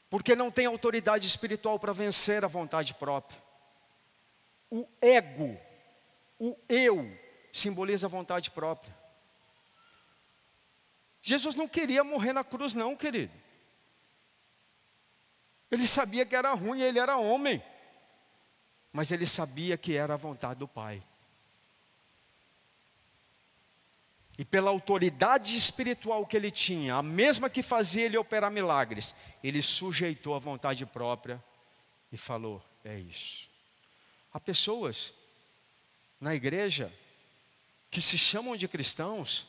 porque 0.09 0.35
não 0.35 0.51
tem 0.51 0.65
autoridade 0.65 1.25
espiritual 1.25 1.79
para 1.79 1.93
vencer 1.93 2.43
a 2.43 2.47
vontade 2.49 2.93
própria. 2.93 3.41
O 4.69 4.85
ego, 5.01 5.57
o 6.37 6.57
eu, 6.67 7.09
simboliza 7.53 8.07
a 8.07 8.09
vontade 8.09 8.51
própria. 8.51 8.93
Jesus 11.21 11.55
não 11.55 11.65
queria 11.65 12.03
morrer 12.03 12.33
na 12.33 12.43
cruz, 12.43 12.73
não, 12.73 12.93
querido. 12.97 13.31
Ele 15.71 15.87
sabia 15.87 16.25
que 16.25 16.35
era 16.35 16.51
ruim, 16.53 16.81
ele 16.81 16.99
era 16.99 17.15
homem. 17.15 17.63
Mas 18.91 19.09
ele 19.09 19.25
sabia 19.25 19.77
que 19.77 19.95
era 19.95 20.15
a 20.15 20.17
vontade 20.17 20.59
do 20.59 20.67
Pai. 20.67 21.01
E 24.41 24.43
pela 24.43 24.71
autoridade 24.71 25.55
espiritual 25.55 26.25
que 26.25 26.35
ele 26.35 26.49
tinha, 26.49 26.95
a 26.95 27.03
mesma 27.03 27.47
que 27.47 27.61
fazia 27.61 28.05
ele 28.05 28.17
operar 28.17 28.49
milagres, 28.49 29.13
ele 29.43 29.61
sujeitou 29.61 30.33
a 30.33 30.39
vontade 30.39 30.83
própria 30.83 31.39
e 32.11 32.17
falou: 32.17 32.59
é 32.83 32.97
isso. 32.97 33.47
Há 34.33 34.39
pessoas 34.39 35.13
na 36.19 36.33
igreja 36.33 36.91
que 37.91 38.01
se 38.01 38.17
chamam 38.17 38.55
de 38.55 38.67
cristãos 38.67 39.45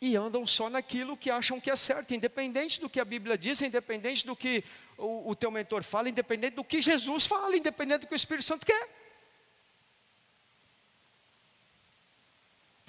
e 0.00 0.16
andam 0.16 0.44
só 0.48 0.68
naquilo 0.68 1.16
que 1.16 1.30
acham 1.30 1.60
que 1.60 1.70
é 1.70 1.76
certo, 1.76 2.12
independente 2.12 2.80
do 2.80 2.90
que 2.90 2.98
a 2.98 3.04
Bíblia 3.04 3.38
diz, 3.38 3.62
independente 3.62 4.26
do 4.26 4.34
que 4.34 4.64
o, 4.98 5.30
o 5.30 5.36
teu 5.36 5.52
mentor 5.52 5.84
fala, 5.84 6.08
independente 6.08 6.56
do 6.56 6.64
que 6.64 6.82
Jesus 6.82 7.24
fala, 7.24 7.56
independente 7.56 8.00
do 8.00 8.08
que 8.08 8.14
o 8.14 8.16
Espírito 8.16 8.46
Santo 8.46 8.66
quer. 8.66 8.99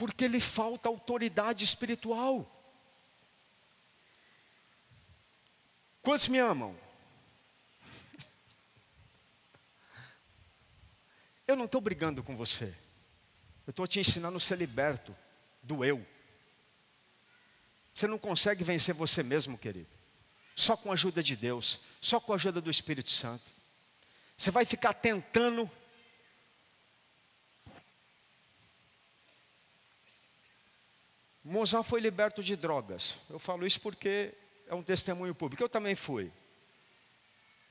Porque 0.01 0.27
lhe 0.27 0.41
falta 0.41 0.89
autoridade 0.89 1.63
espiritual. 1.63 2.51
Quantos 6.01 6.27
me 6.27 6.39
amam? 6.39 6.75
Eu 11.45 11.55
não 11.55 11.65
estou 11.65 11.79
brigando 11.79 12.23
com 12.23 12.35
você. 12.35 12.75
Eu 13.67 13.69
estou 13.69 13.85
te 13.85 13.99
ensinando 13.99 14.37
a 14.37 14.39
ser 14.39 14.57
liberto 14.57 15.15
do 15.61 15.85
eu. 15.85 16.03
Você 17.93 18.07
não 18.07 18.17
consegue 18.17 18.63
vencer 18.63 18.95
você 18.95 19.21
mesmo, 19.21 19.55
querido. 19.55 19.91
Só 20.55 20.75
com 20.75 20.89
a 20.89 20.93
ajuda 20.93 21.21
de 21.21 21.35
Deus, 21.35 21.79
só 22.01 22.19
com 22.19 22.31
a 22.31 22.37
ajuda 22.37 22.59
do 22.59 22.71
Espírito 22.71 23.11
Santo. 23.11 23.45
Você 24.35 24.49
vai 24.49 24.65
ficar 24.65 24.93
tentando 24.93 25.69
Mozart 31.43 31.85
foi 31.85 31.99
liberto 31.99 32.43
de 32.43 32.55
drogas. 32.55 33.19
Eu 33.29 33.39
falo 33.39 33.65
isso 33.65 33.79
porque 33.81 34.33
é 34.67 34.75
um 34.75 34.83
testemunho 34.83 35.33
público. 35.33 35.63
Eu 35.63 35.69
também 35.69 35.95
fui. 35.95 36.31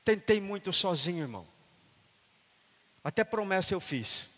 Tentei 0.05 0.41
muito 0.41 0.73
sozinho, 0.73 1.23
irmão. 1.23 1.47
Até 3.03 3.23
promessa 3.25 3.75
eu 3.75 3.81
fiz. 3.81 4.29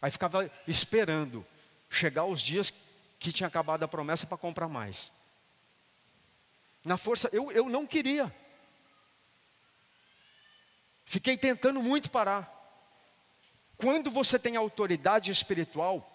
Aí 0.00 0.10
ficava 0.10 0.50
esperando 0.66 1.46
chegar 1.88 2.24
os 2.24 2.40
dias 2.40 2.72
que 3.18 3.32
tinha 3.32 3.46
acabado 3.46 3.84
a 3.84 3.88
promessa 3.88 4.26
para 4.26 4.36
comprar 4.36 4.66
mais. 4.66 5.12
Na 6.84 6.96
força, 6.96 7.28
eu, 7.32 7.52
eu 7.52 7.68
não 7.68 7.86
queria. 7.86 8.34
Fiquei 11.04 11.36
tentando 11.36 11.80
muito 11.82 12.10
parar. 12.10 12.50
Quando 13.76 14.10
você 14.10 14.38
tem 14.38 14.56
autoridade 14.56 15.30
espiritual, 15.30 16.08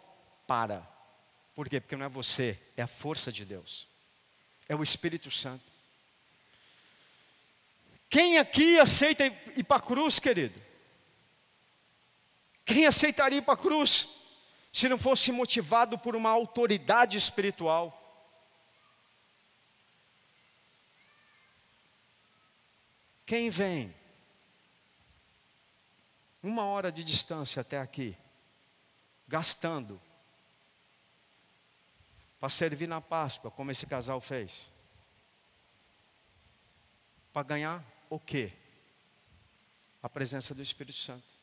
para. 0.47 0.96
Por 1.57 1.67
quê? 1.67 1.81
Porque 1.81 1.95
não 1.95 2.05
é 2.05 2.09
você, 2.09 2.55
é 2.77 2.83
a 2.83 2.87
força 2.87 3.31
de 3.31 3.43
Deus. 3.43 3.87
É 4.69 4.75
o 4.75 4.83
Espírito 4.83 5.31
Santo. 5.31 5.63
Quem 8.07 8.37
aqui 8.37 8.79
aceita 8.79 9.25
ir 9.25 9.63
para 9.63 9.77
a 9.77 9.81
cruz, 9.81 10.19
querido? 10.19 10.61
Quem 12.63 12.85
aceitaria 12.85 13.39
ir 13.39 13.41
para 13.41 13.55
a 13.55 13.57
cruz 13.57 14.07
se 14.71 14.87
não 14.87 14.99
fosse 14.99 15.31
motivado 15.31 15.97
por 15.97 16.15
uma 16.15 16.29
autoridade 16.29 17.17
espiritual? 17.17 17.91
Quem 23.25 23.49
vem 23.49 23.95
uma 26.43 26.65
hora 26.65 26.91
de 26.91 27.03
distância 27.03 27.61
até 27.61 27.79
aqui, 27.79 28.15
gastando 29.27 29.99
para 32.39 32.49
servir 32.49 32.87
na 32.87 33.01
Páscoa, 33.01 33.51
como 33.51 33.71
esse 33.71 33.85
casal 33.85 34.21
fez? 34.21 34.69
Para 37.33 37.43
ganhar 37.43 37.83
o 38.09 38.19
quê? 38.19 38.53
A 40.01 40.09
presença 40.09 40.53
do 40.53 40.61
Espírito 40.61 40.97
Santo. 40.97 41.37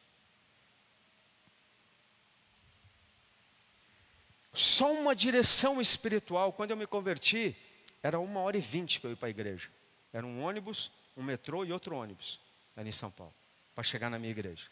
Só 4.52 4.92
uma 4.92 5.16
direção 5.16 5.80
espiritual. 5.80 6.52
Quando 6.52 6.70
eu 6.70 6.76
me 6.76 6.86
converti, 6.86 7.56
era 8.00 8.20
uma 8.20 8.40
hora 8.40 8.56
e 8.56 8.60
vinte 8.60 9.00
para 9.00 9.10
eu 9.10 9.14
ir 9.14 9.16
para 9.16 9.26
a 9.26 9.30
igreja. 9.30 9.68
Era 10.12 10.24
um 10.24 10.42
ônibus, 10.42 10.92
um 11.16 11.22
metrô 11.24 11.64
e 11.64 11.72
outro 11.72 11.96
ônibus, 11.96 12.40
ali 12.76 12.90
em 12.90 12.92
São 12.92 13.10
Paulo, 13.10 13.34
para 13.74 13.82
chegar 13.82 14.08
na 14.08 14.18
minha 14.18 14.30
igreja. 14.30 14.68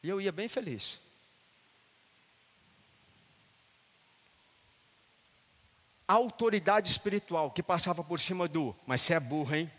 E 0.00 0.08
eu 0.08 0.20
ia 0.20 0.30
bem 0.30 0.48
feliz. 0.48 1.00
Autoridade 6.12 6.88
espiritual 6.88 7.50
que 7.50 7.62
passava 7.62 8.02
por 8.02 8.18
cima 8.20 8.48
do, 8.48 8.74
mas 8.86 9.00
você 9.00 9.14
é 9.14 9.20
burro, 9.20 9.54
hein? 9.54 9.70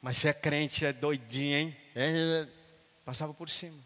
Mas 0.00 0.16
você 0.16 0.28
é 0.28 0.32
crente, 0.32 0.84
é 0.84 0.92
doidinho, 0.92 1.56
hein? 1.56 1.76
É, 1.94 2.46
passava 3.04 3.34
por 3.34 3.48
cima. 3.48 3.78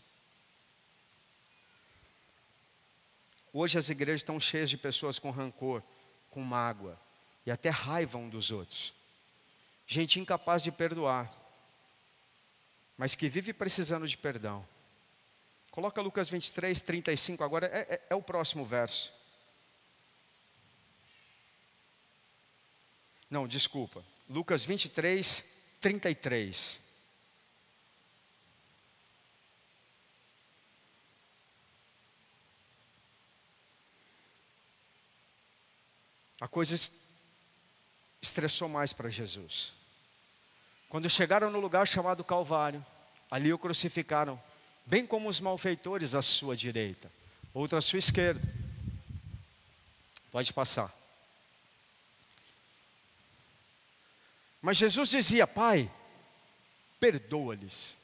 Hoje 3.53 3.79
as 3.79 3.89
igrejas 3.89 4.21
estão 4.21 4.39
cheias 4.39 4.69
de 4.69 4.77
pessoas 4.77 5.19
com 5.19 5.31
rancor, 5.31 5.83
com 6.31 6.41
mágoa 6.41 6.99
e 7.47 7.51
até 7.51 7.71
raiva 7.71 8.19
um 8.19 8.29
dos 8.29 8.51
outros. 8.51 8.93
Gente 9.87 10.19
incapaz 10.19 10.63
de 10.63 10.73
perdoar, 10.73 11.31
mas 12.97 13.15
que 13.15 13.29
vive 13.29 13.53
precisando 13.53 14.09
de 14.09 14.17
perdão. 14.17 14.67
Coloca 15.71 16.01
Lucas 16.01 16.29
23, 16.29 16.83
35, 16.83 17.43
agora 17.43 17.67
é, 17.67 17.95
é, 17.95 18.03
é 18.11 18.15
o 18.15 18.23
próximo 18.23 18.65
verso. 18.65 19.13
Não, 23.31 23.47
desculpa. 23.49 24.05
Lucas 24.29 24.65
23, 24.65 25.45
33. 25.81 26.81
A 36.41 36.49
coisa 36.49 36.79
estressou 38.21 38.69
mais 38.69 38.93
para 38.93 39.09
Jesus. 39.09 39.75
Quando 40.89 41.09
chegaram 41.09 41.51
no 41.51 41.59
lugar 41.59 41.87
chamado 41.89 42.23
Calvário, 42.23 42.85
ali 43.31 43.53
o 43.53 43.59
crucificaram, 43.59 44.41
bem 44.87 45.07
como 45.07 45.29
os 45.29 45.41
malfeitores 45.41 46.15
à 46.15 46.23
sua 46.23 46.55
direita, 46.55 47.11
outra 47.53 47.79
à 47.79 47.81
sua 47.81 47.99
esquerda. 47.99 48.47
Pode 50.31 50.53
passar. 50.53 51.04
Mas 54.65 54.79
Jesus 54.79 55.11
dizia: 55.11 55.47
Pai, 55.47 55.93
perdoa-lhes, 56.99 57.99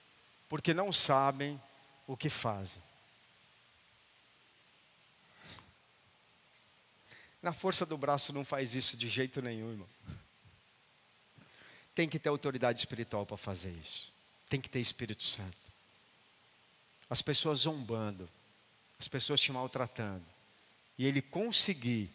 porque 0.47 0.75
não 0.75 0.93
sabem 0.93 1.59
o 2.07 2.15
que 2.15 2.29
fazem. 2.29 2.83
Na 7.43 7.55
força 7.55 7.87
do 7.87 7.97
braço 7.97 8.31
não 8.35 8.45
faz 8.45 8.75
isso 8.75 8.95
de 8.95 9.09
jeito 9.09 9.41
nenhum, 9.41 9.71
irmão. 9.71 9.89
Tem 11.95 12.07
que 12.07 12.19
ter 12.19 12.29
autoridade 12.29 12.79
espiritual 12.79 13.25
para 13.25 13.39
fazer 13.39 13.73
isso. 13.81 14.13
Tem 14.47 14.61
que 14.61 14.69
ter 14.69 14.81
Espírito 14.81 15.23
Santo. 15.23 15.57
As 17.09 17.23
pessoas 17.23 17.61
zombando, 17.61 18.29
as 18.99 19.09
pessoas 19.09 19.41
te 19.41 19.51
maltratando, 19.51 20.27
e 20.99 21.07
ele 21.07 21.23
conseguir 21.23 22.11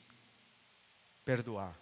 perdoar. 1.26 1.76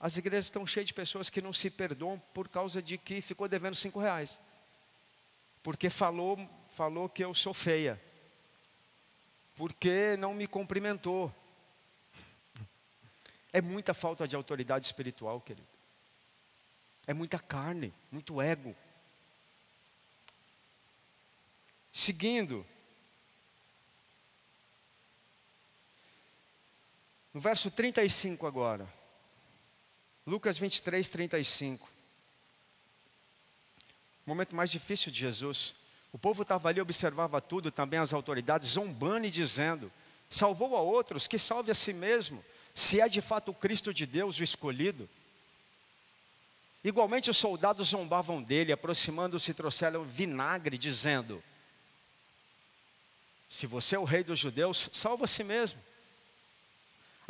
As 0.00 0.16
igrejas 0.16 0.46
estão 0.46 0.66
cheias 0.66 0.86
de 0.86 0.94
pessoas 0.94 1.28
que 1.28 1.42
não 1.42 1.52
se 1.52 1.68
perdoam 1.68 2.18
por 2.32 2.48
causa 2.48 2.80
de 2.80 2.96
que 2.96 3.20
ficou 3.20 3.46
devendo 3.46 3.74
cinco 3.74 4.00
reais. 4.00 4.40
Porque 5.62 5.90
falou, 5.90 6.38
falou 6.70 7.06
que 7.06 7.22
eu 7.22 7.34
sou 7.34 7.52
feia. 7.52 8.00
Porque 9.54 10.16
não 10.16 10.32
me 10.32 10.46
cumprimentou. 10.46 11.30
É 13.52 13.60
muita 13.60 13.92
falta 13.92 14.26
de 14.26 14.34
autoridade 14.34 14.86
espiritual, 14.86 15.38
querido. 15.38 15.68
É 17.06 17.12
muita 17.12 17.38
carne, 17.38 17.92
muito 18.10 18.40
ego. 18.40 18.74
Seguindo. 21.92 22.64
No 27.34 27.40
verso 27.40 27.70
35 27.70 28.46
agora. 28.46 28.99
Lucas 30.26 30.58
23, 30.58 31.08
35. 31.08 31.88
O 34.26 34.30
momento 34.30 34.54
mais 34.54 34.70
difícil 34.70 35.10
de 35.10 35.18
Jesus. 35.18 35.74
O 36.12 36.18
povo 36.18 36.42
estava 36.42 36.68
ali, 36.68 36.80
observava 36.80 37.40
tudo, 37.40 37.70
também 37.70 37.98
as 37.98 38.12
autoridades, 38.12 38.70
zombando 38.70 39.26
e 39.26 39.30
dizendo: 39.30 39.90
salvou 40.28 40.76
a 40.76 40.80
outros, 40.80 41.26
que 41.26 41.38
salve 41.38 41.70
a 41.70 41.74
si 41.74 41.92
mesmo, 41.92 42.44
se 42.74 43.00
é 43.00 43.08
de 43.08 43.20
fato 43.20 43.50
o 43.50 43.54
Cristo 43.54 43.92
de 43.92 44.06
Deus, 44.06 44.38
o 44.38 44.42
escolhido. 44.42 45.08
Igualmente 46.82 47.28
os 47.28 47.36
soldados 47.36 47.88
zombavam 47.88 48.42
dele, 48.42 48.72
aproximando-se, 48.72 49.52
trouxeram 49.52 50.04
vinagre, 50.04 50.78
dizendo: 50.78 51.42
Se 53.48 53.66
você 53.66 53.96
é 53.96 53.98
o 53.98 54.04
rei 54.04 54.24
dos 54.24 54.38
judeus, 54.38 54.90
salva 54.92 55.24
a 55.24 55.28
si 55.28 55.44
mesmo. 55.44 55.89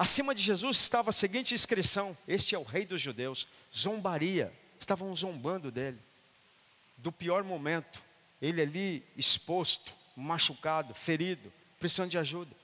Acima 0.01 0.35
de 0.35 0.43
Jesus 0.43 0.79
estava 0.79 1.11
a 1.11 1.13
seguinte 1.13 1.53
inscrição: 1.53 2.17
Este 2.27 2.55
é 2.55 2.59
o 2.59 2.63
Rei 2.63 2.87
dos 2.87 3.03
Judeus. 3.03 3.47
Zombaria. 3.71 4.51
Estavam 4.81 5.15
zombando 5.15 5.71
dele. 5.71 5.99
Do 6.97 7.13
pior 7.13 7.45
momento. 7.45 8.03
Ele 8.41 8.63
ali 8.63 9.05
exposto, 9.15 9.93
machucado, 10.17 10.95
ferido, 10.95 11.53
precisando 11.79 12.09
de 12.09 12.17
ajuda. 12.17 12.57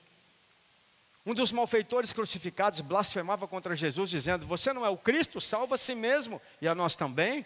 Um 1.23 1.35
dos 1.35 1.51
malfeitores 1.51 2.11
crucificados 2.11 2.81
blasfemava 2.81 3.47
contra 3.47 3.75
Jesus, 3.75 4.09
dizendo: 4.09 4.47
Você 4.47 4.73
não 4.73 4.83
é 4.83 4.89
o 4.89 4.97
Cristo, 4.97 5.39
salva 5.39 5.75
a 5.75 5.77
si 5.77 5.93
mesmo 5.93 6.41
e 6.59 6.67
a 6.67 6.73
nós 6.73 6.95
também. 6.95 7.45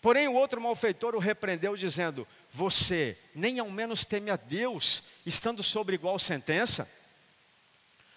Porém, 0.00 0.26
o 0.26 0.34
outro 0.34 0.60
malfeitor 0.60 1.14
o 1.14 1.20
repreendeu, 1.20 1.76
dizendo: 1.76 2.26
Você 2.52 3.16
nem 3.36 3.60
ao 3.60 3.70
menos 3.70 4.04
teme 4.04 4.32
a 4.32 4.36
Deus, 4.36 5.04
estando 5.24 5.62
sob 5.62 5.94
igual 5.94 6.18
sentença. 6.18 6.90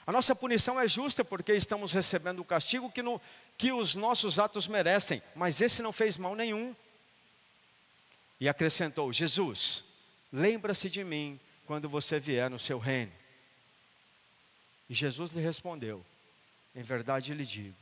A 0.07 0.11
nossa 0.13 0.33
punição 0.33 0.79
é 0.79 0.87
justa 0.87 1.25
porque 1.25 1.51
estamos 1.51 1.91
recebendo 1.91 2.39
o 2.39 2.45
castigo 2.45 2.89
que, 2.89 3.03
no, 3.03 3.21
que 3.57 3.73
os 3.73 3.93
nossos 3.93 4.39
atos 4.39 4.65
merecem, 4.65 5.21
mas 5.35 5.59
esse 5.59 5.81
não 5.81 5.91
fez 5.91 6.15
mal 6.15 6.33
nenhum. 6.33 6.73
E 8.39 8.47
acrescentou: 8.47 9.11
Jesus, 9.11 9.83
lembra-se 10.31 10.89
de 10.89 11.03
mim 11.03 11.37
quando 11.65 11.89
você 11.89 12.21
vier 12.21 12.49
no 12.49 12.57
seu 12.57 12.79
reino. 12.79 13.11
E 14.89 14.93
Jesus 14.93 15.31
lhe 15.31 15.41
respondeu: 15.41 16.05
Em 16.73 16.83
verdade 16.83 17.33
lhe 17.33 17.45
digo, 17.45 17.75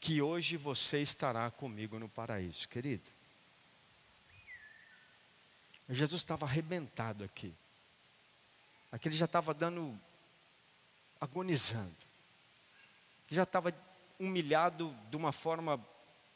que 0.00 0.20
hoje 0.20 0.56
você 0.56 1.00
estará 1.00 1.48
comigo 1.48 1.96
no 1.96 2.08
paraíso, 2.08 2.68
querido. 2.68 3.08
Jesus 5.88 6.22
estava 6.22 6.44
arrebentado 6.44 7.22
aqui. 7.22 7.54
Aqui 8.90 9.06
ele 9.06 9.16
já 9.16 9.26
estava 9.26 9.54
dando 9.54 9.96
agonizando. 11.22 11.96
Já 13.30 13.44
estava 13.44 13.72
humilhado 14.18 14.92
de 15.08 15.16
uma 15.16 15.30
forma 15.30 15.78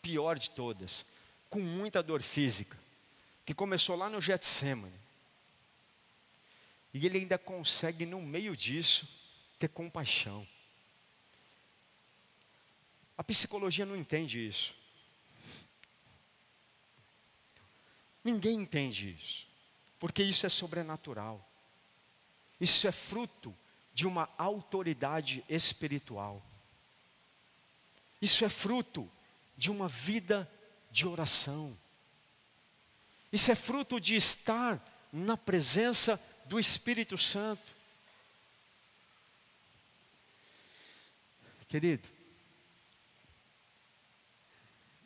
pior 0.01 0.39
de 0.39 0.49
todas, 0.51 1.05
com 1.51 1.59
muita 1.59 2.05
dor 2.05 2.23
física, 2.23 2.79
que 3.45 3.53
começou 3.53 3.97
lá 3.97 4.09
no 4.09 4.21
Getsemane. 4.21 4.95
E 6.95 7.05
ele 7.05 7.19
ainda 7.19 7.37
consegue, 7.37 8.07
no 8.07 8.23
meio 8.23 8.57
disso, 8.57 9.09
ter 9.59 9.69
compaixão. 9.69 10.47
A 13.19 13.25
psicologia 13.25 13.85
não 13.85 13.97
entende 13.97 14.47
isso. 14.47 14.73
Ninguém 18.23 18.61
entende 18.61 19.11
isso, 19.11 19.49
porque 19.99 20.23
isso 20.23 20.47
é 20.47 20.49
sobrenatural. 20.49 21.45
Isso 22.61 22.87
é 22.87 22.93
fruto 22.93 23.53
de 23.97 24.07
uma 24.07 24.29
autoridade 24.37 25.43
espiritual. 25.49 26.43
Isso 28.21 28.45
é 28.45 28.49
fruto 28.51 29.11
de 29.57 29.71
uma 29.71 29.89
vida 29.89 30.47
de 30.91 31.09
oração. 31.09 31.75
Isso 33.33 33.51
é 33.51 33.55
fruto 33.55 33.99
de 33.99 34.15
estar 34.15 34.79
na 35.11 35.35
presença 35.35 36.23
do 36.45 36.61
Espírito 36.61 37.17
Santo. 37.17 37.63
Querido, 41.67 42.07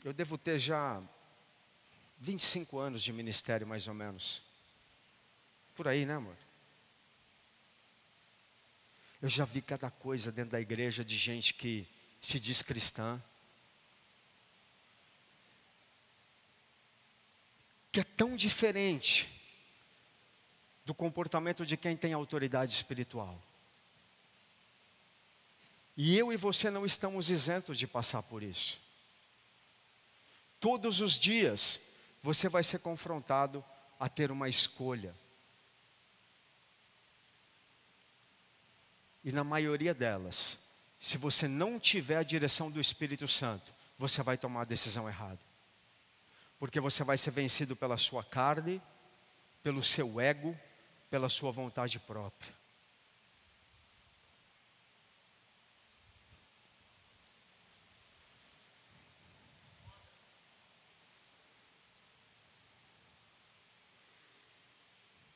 eu 0.02 0.12
devo 0.12 0.36
ter 0.36 0.58
já 0.58 1.00
25 2.18 2.76
anos 2.76 3.04
de 3.04 3.12
ministério, 3.12 3.68
mais 3.68 3.86
ou 3.86 3.94
menos. 3.94 4.42
Por 5.76 5.86
aí, 5.86 6.04
né, 6.04 6.14
amor? 6.14 6.49
Eu 9.22 9.28
já 9.28 9.44
vi 9.44 9.60
cada 9.60 9.90
coisa 9.90 10.32
dentro 10.32 10.52
da 10.52 10.60
igreja 10.60 11.04
de 11.04 11.16
gente 11.16 11.52
que 11.54 11.86
se 12.20 12.40
diz 12.40 12.62
cristã, 12.62 13.22
que 17.92 18.00
é 18.00 18.04
tão 18.04 18.36
diferente 18.36 19.28
do 20.84 20.94
comportamento 20.94 21.66
de 21.66 21.76
quem 21.76 21.96
tem 21.96 22.12
autoridade 22.12 22.72
espiritual. 22.72 23.40
E 25.96 26.16
eu 26.16 26.32
e 26.32 26.36
você 26.36 26.70
não 26.70 26.86
estamos 26.86 27.28
isentos 27.28 27.78
de 27.78 27.86
passar 27.86 28.22
por 28.22 28.42
isso. 28.42 28.80
Todos 30.58 31.00
os 31.00 31.18
dias 31.18 31.80
você 32.22 32.48
vai 32.48 32.62
ser 32.62 32.78
confrontado 32.78 33.64
a 33.98 34.08
ter 34.08 34.30
uma 34.30 34.48
escolha. 34.48 35.14
E 39.22 39.32
na 39.32 39.44
maioria 39.44 39.92
delas, 39.92 40.58
se 40.98 41.18
você 41.18 41.46
não 41.46 41.78
tiver 41.78 42.16
a 42.16 42.22
direção 42.22 42.70
do 42.70 42.80
Espírito 42.80 43.28
Santo, 43.28 43.72
você 43.98 44.22
vai 44.22 44.38
tomar 44.38 44.62
a 44.62 44.64
decisão 44.64 45.08
errada. 45.08 45.38
Porque 46.58 46.80
você 46.80 47.04
vai 47.04 47.18
ser 47.18 47.30
vencido 47.30 47.76
pela 47.76 47.96
sua 47.96 48.24
carne, 48.24 48.80
pelo 49.62 49.82
seu 49.82 50.20
ego, 50.20 50.58
pela 51.10 51.28
sua 51.28 51.50
vontade 51.50 51.98
própria. 51.98 52.54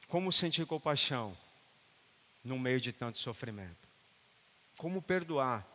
Como 0.08 0.30
sentir 0.30 0.64
compaixão 0.64 1.36
no 2.44 2.58
meio 2.58 2.80
de 2.80 2.92
tanto 2.92 3.18
sofrimento? 3.18 3.88
Como 4.76 5.00
perdoar 5.00 5.66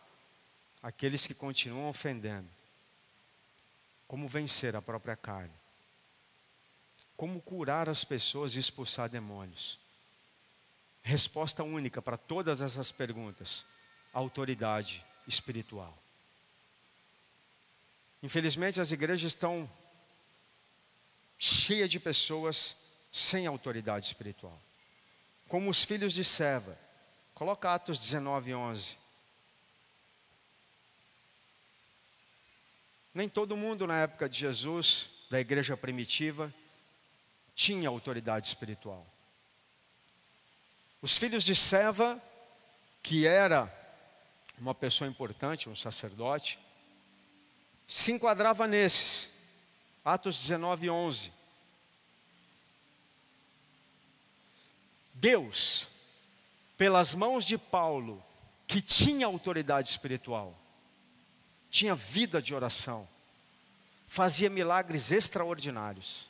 aqueles 0.81 1.25
que 1.25 1.33
continuam 1.33 1.89
ofendendo? 1.89 2.47
Como 4.07 4.27
vencer 4.27 4.75
a 4.75 4.81
própria 4.81 5.15
carne? 5.15 5.53
Como 7.17 7.41
curar 7.41 7.89
as 7.89 8.03
pessoas 8.03 8.55
e 8.55 8.59
expulsar 8.59 9.09
demônios? 9.09 9.79
Resposta 11.01 11.63
única 11.63 12.01
para 12.01 12.17
todas 12.17 12.61
essas 12.61 12.91
perguntas: 12.91 13.65
autoridade 14.13 15.05
espiritual. 15.27 15.97
Infelizmente, 18.21 18.81
as 18.81 18.91
igrejas 18.91 19.31
estão 19.31 19.69
cheias 21.37 21.89
de 21.89 21.99
pessoas 21.99 22.75
sem 23.11 23.47
autoridade 23.47 24.05
espiritual. 24.05 24.59
Como 25.49 25.69
os 25.69 25.83
filhos 25.83 26.13
de 26.13 26.23
Seva. 26.23 26.77
Coloca 27.33 27.73
Atos 27.73 27.97
19, 27.97 28.53
11. 28.53 28.97
Nem 33.13 33.27
todo 33.27 33.57
mundo 33.57 33.87
na 33.87 33.97
época 33.97 34.29
de 34.29 34.37
Jesus, 34.37 35.09
da 35.27 35.39
igreja 35.39 35.75
primitiva, 35.75 36.53
tinha 37.55 37.89
autoridade 37.89 38.45
espiritual. 38.45 39.05
Os 41.01 41.17
filhos 41.17 41.43
de 41.43 41.55
Seva, 41.55 42.21
que 43.01 43.25
era 43.25 43.73
uma 44.59 44.75
pessoa 44.75 45.09
importante, 45.09 45.67
um 45.67 45.75
sacerdote, 45.75 46.59
se 47.87 48.11
enquadrava 48.11 48.67
nesses. 48.67 49.31
Atos 50.05 50.39
19, 50.41 50.91
11. 50.91 51.38
Deus, 55.19 55.89
pelas 56.77 57.13
mãos 57.13 57.45
de 57.45 57.57
Paulo, 57.57 58.23
que 58.65 58.81
tinha 58.81 59.25
autoridade 59.25 59.89
espiritual, 59.89 60.57
tinha 61.69 61.93
vida 61.93 62.41
de 62.41 62.55
oração, 62.55 63.07
fazia 64.07 64.49
milagres 64.49 65.11
extraordinários, 65.11 66.29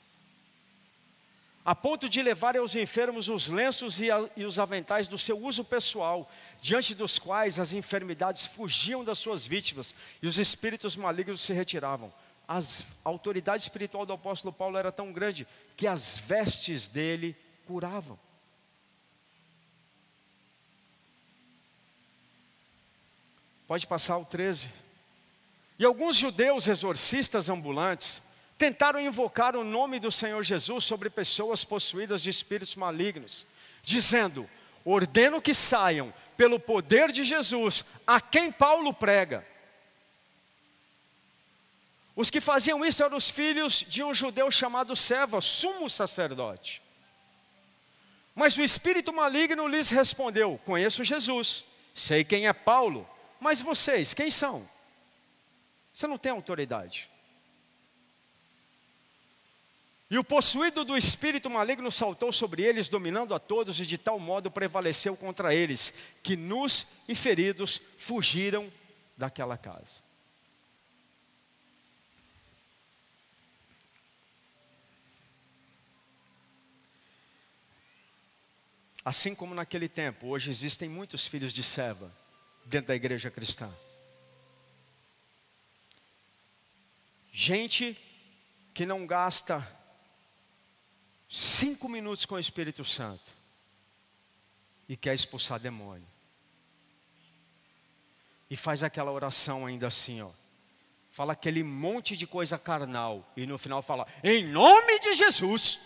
a 1.64 1.76
ponto 1.76 2.10
de 2.10 2.22
levar 2.24 2.58
aos 2.58 2.76
enfermos 2.76 3.30
os 3.30 3.50
lenços 3.50 4.02
e, 4.02 4.10
a, 4.10 4.28
e 4.36 4.44
os 4.44 4.58
aventais 4.58 5.08
do 5.08 5.20
seu 5.20 5.38
uso 5.38 5.64
pessoal, 5.64 6.30
diante 6.60 6.96
dos 6.96 7.20
quais 7.20 7.60
as 7.60 7.74
enfermidades 7.74 8.48
fugiam 8.48 9.04
das 9.04 9.20
suas 9.20 9.46
vítimas 9.46 9.94
e 10.22 10.26
os 10.26 10.40
espíritos 10.40 10.96
malignos 10.96 11.42
se 11.42 11.54
retiravam. 11.54 12.12
As, 12.48 12.88
a 13.06 13.10
autoridade 13.10 13.62
espiritual 13.62 14.04
do 14.04 14.14
apóstolo 14.14 14.52
Paulo 14.52 14.78
era 14.78 14.92
tão 14.92 15.14
grande 15.14 15.48
que 15.78 15.86
as 15.86 16.18
vestes 16.18 16.88
dele 16.88 17.36
curavam. 17.68 18.18
Pode 23.70 23.86
passar 23.86 24.18
o 24.18 24.26
13. 24.26 24.72
E 25.78 25.86
alguns 25.86 26.16
judeus 26.16 26.68
exorcistas 26.68 27.50
ambulantes 27.50 28.20
tentaram 28.58 29.00
invocar 29.00 29.56
o 29.56 29.64
nome 29.64 30.00
do 30.00 30.12
Senhor 30.12 30.42
Jesus 30.42 30.84
sobre 30.84 31.08
pessoas 31.08 31.64
possuídas 31.64 32.24
de 32.24 32.32
espíritos 32.32 32.76
malignos, 32.76 33.46
dizendo: 33.84 34.50
Ordeno 34.84 35.40
que 35.40 35.54
saiam 35.54 36.12
pelo 36.36 36.60
poder 36.60 37.12
de 37.12 37.24
Jesus, 37.24 37.86
a 38.08 38.20
quem 38.20 38.52
Paulo 38.52 38.92
prega. 38.92 39.46
Os 42.16 42.32
que 42.32 42.42
faziam 42.42 42.84
isso 42.84 43.04
eram 43.04 43.18
os 43.18 43.30
filhos 43.30 43.86
de 43.88 44.02
um 44.02 44.16
judeu 44.16 44.50
chamado 44.50 44.96
Seva, 44.96 45.40
sumo 45.42 45.88
sacerdote. 45.88 46.82
Mas 48.34 48.58
o 48.58 48.64
espírito 48.64 49.14
maligno 49.14 49.68
lhes 49.68 49.92
respondeu: 49.92 50.60
Conheço 50.66 51.04
Jesus, 51.04 51.66
sei 51.94 52.24
quem 52.24 52.48
é 52.48 52.52
Paulo 52.52 53.08
mas 53.40 53.62
vocês, 53.62 54.14
quem 54.14 54.30
são? 54.30 54.68
Você 55.94 56.08
não 56.08 56.18
tem 56.18 56.32
autoridade. 56.32 57.10
E 60.10 60.18
o 60.18 60.24
possuído 60.24 60.84
do 60.84 60.98
espírito 60.98 61.50
maligno 61.50 61.92
saltou 61.92 62.32
sobre 62.34 62.64
eles, 62.64 62.90
dominando 62.90 63.36
a 63.36 63.40
todos, 63.40 63.80
e 63.80 63.86
de 63.86 63.98
tal 63.98 64.20
modo 64.20 64.50
prevaleceu 64.50 65.16
contra 65.16 65.54
eles, 65.54 65.94
que 66.24 66.36
nus 66.36 66.88
e 67.08 67.14
feridos 67.14 67.80
fugiram 67.98 68.72
daquela 69.16 69.56
casa. 69.56 70.02
Assim 79.06 79.36
como 79.36 79.54
naquele 79.54 79.88
tempo, 79.88 80.28
hoje 80.28 80.50
existem 80.50 80.90
muitos 80.90 81.28
filhos 81.28 81.54
de 81.54 81.62
Seva 81.62 82.19
dentro 82.70 82.90
da 82.90 82.96
igreja 82.96 83.32
cristã. 83.32 83.70
Gente 87.32 87.98
que 88.74 88.86
não 88.86 89.06
gasta 89.06 89.68
cinco 91.28 91.90
minutos 91.90 92.26
com 92.26 92.36
o 92.36 92.40
Espírito 92.40 92.86
Santo 92.86 93.24
e 94.88 94.96
quer 94.96 95.14
expulsar 95.14 95.60
demônio. 95.60 96.08
E 98.50 98.56
faz 98.56 98.84
aquela 98.84 99.12
oração 99.12 99.66
ainda 99.66 99.88
assim, 99.88 100.22
ó. 100.22 100.32
Fala 101.12 101.34
aquele 101.34 101.64
monte 101.64 102.16
de 102.16 102.26
coisa 102.26 102.58
carnal 102.58 103.32
e 103.36 103.46
no 103.46 103.58
final 103.58 103.82
fala: 103.82 104.08
"Em 104.24 104.48
nome 104.48 105.00
de 105.00 105.16
Jesus". 105.16 105.80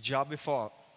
O 0.00 0.02
diabo 0.02 0.34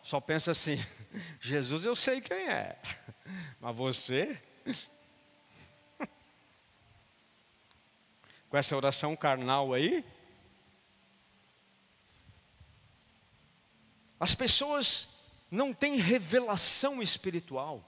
só 0.02 0.22
pensa 0.22 0.52
assim: 0.52 0.78
Jesus 1.42 1.84
eu 1.84 1.94
sei 1.94 2.22
quem 2.22 2.48
é, 2.48 2.80
mas 3.60 3.76
você. 3.76 4.42
Com 8.50 8.56
essa 8.56 8.78
oração 8.78 9.14
carnal 9.14 9.74
aí. 9.74 10.06
As 14.18 14.34
pessoas 14.34 15.10
não 15.52 15.74
têm 15.74 15.98
revelação 15.98 17.02
espiritual, 17.02 17.84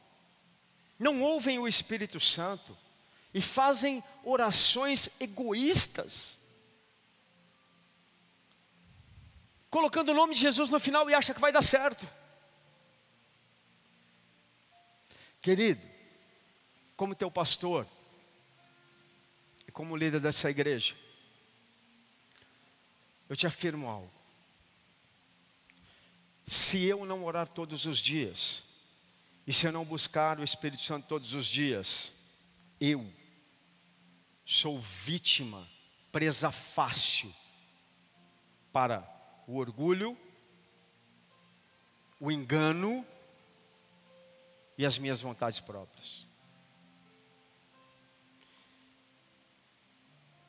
não 0.99 1.21
ouvem 1.21 1.59
o 1.59 1.67
Espírito 1.67 2.19
Santo 2.19 2.77
e 3.33 3.39
fazem 3.39 4.03
orações 4.21 5.09
egoístas 5.17 6.41
colocando 9.75 10.13
o 10.13 10.13
nome 10.13 10.33
de 10.33 10.39
Jesus 10.39 10.69
no 10.69 10.79
final 10.79 11.09
e 11.09 11.13
acha 11.13 11.33
que 11.33 11.41
vai 11.41 11.51
dar 11.51 11.61
certo. 11.61 12.07
Querido, 15.41 15.81
como 16.95 17.13
teu 17.13 17.29
pastor 17.29 17.85
e 19.67 19.71
como 19.73 19.97
líder 19.97 20.21
dessa 20.21 20.49
igreja, 20.49 20.95
eu 23.27 23.35
te 23.35 23.45
afirmo 23.45 23.89
algo. 23.89 24.13
Se 26.45 26.81
eu 26.85 27.05
não 27.05 27.25
orar 27.25 27.45
todos 27.45 27.85
os 27.85 27.97
dias, 27.97 28.63
e 29.45 29.51
se 29.51 29.67
eu 29.67 29.73
não 29.73 29.83
buscar 29.83 30.39
o 30.39 30.43
Espírito 30.45 30.83
Santo 30.83 31.05
todos 31.05 31.33
os 31.33 31.47
dias, 31.47 32.13
eu 32.79 33.05
sou 34.45 34.79
vítima, 34.79 35.69
presa 36.13 36.49
fácil 36.49 37.29
para 38.71 39.14
o 39.47 39.57
orgulho, 39.57 40.17
o 42.19 42.31
engano 42.31 43.05
e 44.77 44.85
as 44.85 44.97
minhas 44.97 45.21
vontades 45.21 45.59
próprias. 45.59 46.27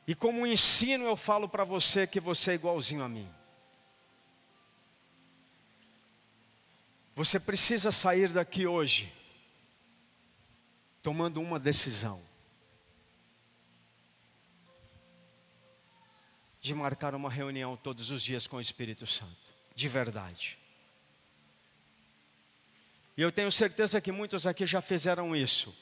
E 0.07 0.15
como 0.15 0.47
ensino, 0.47 1.05
eu 1.05 1.17
falo 1.17 1.49
para 1.49 1.65
você 1.65 2.07
que 2.07 2.19
você 2.19 2.51
é 2.51 2.55
igualzinho 2.55 3.03
a 3.03 3.09
mim. 3.09 3.29
Você 7.13 7.39
precisa 7.39 7.91
sair 7.91 8.31
daqui 8.31 8.65
hoje, 8.65 9.13
tomando 11.03 11.41
uma 11.41 11.59
decisão: 11.59 12.21
de 16.59 16.73
marcar 16.73 17.15
uma 17.15 17.29
reunião 17.29 17.77
todos 17.77 18.09
os 18.09 18.21
dias 18.21 18.47
com 18.47 18.57
o 18.57 18.61
Espírito 18.61 19.05
Santo, 19.05 19.35
de 19.75 19.87
verdade. 19.87 20.57
E 23.15 23.21
eu 23.21 23.31
tenho 23.31 23.51
certeza 23.51 23.99
que 23.99 24.11
muitos 24.11 24.45
aqui 24.45 24.65
já 24.65 24.81
fizeram 24.81 25.35
isso, 25.35 25.75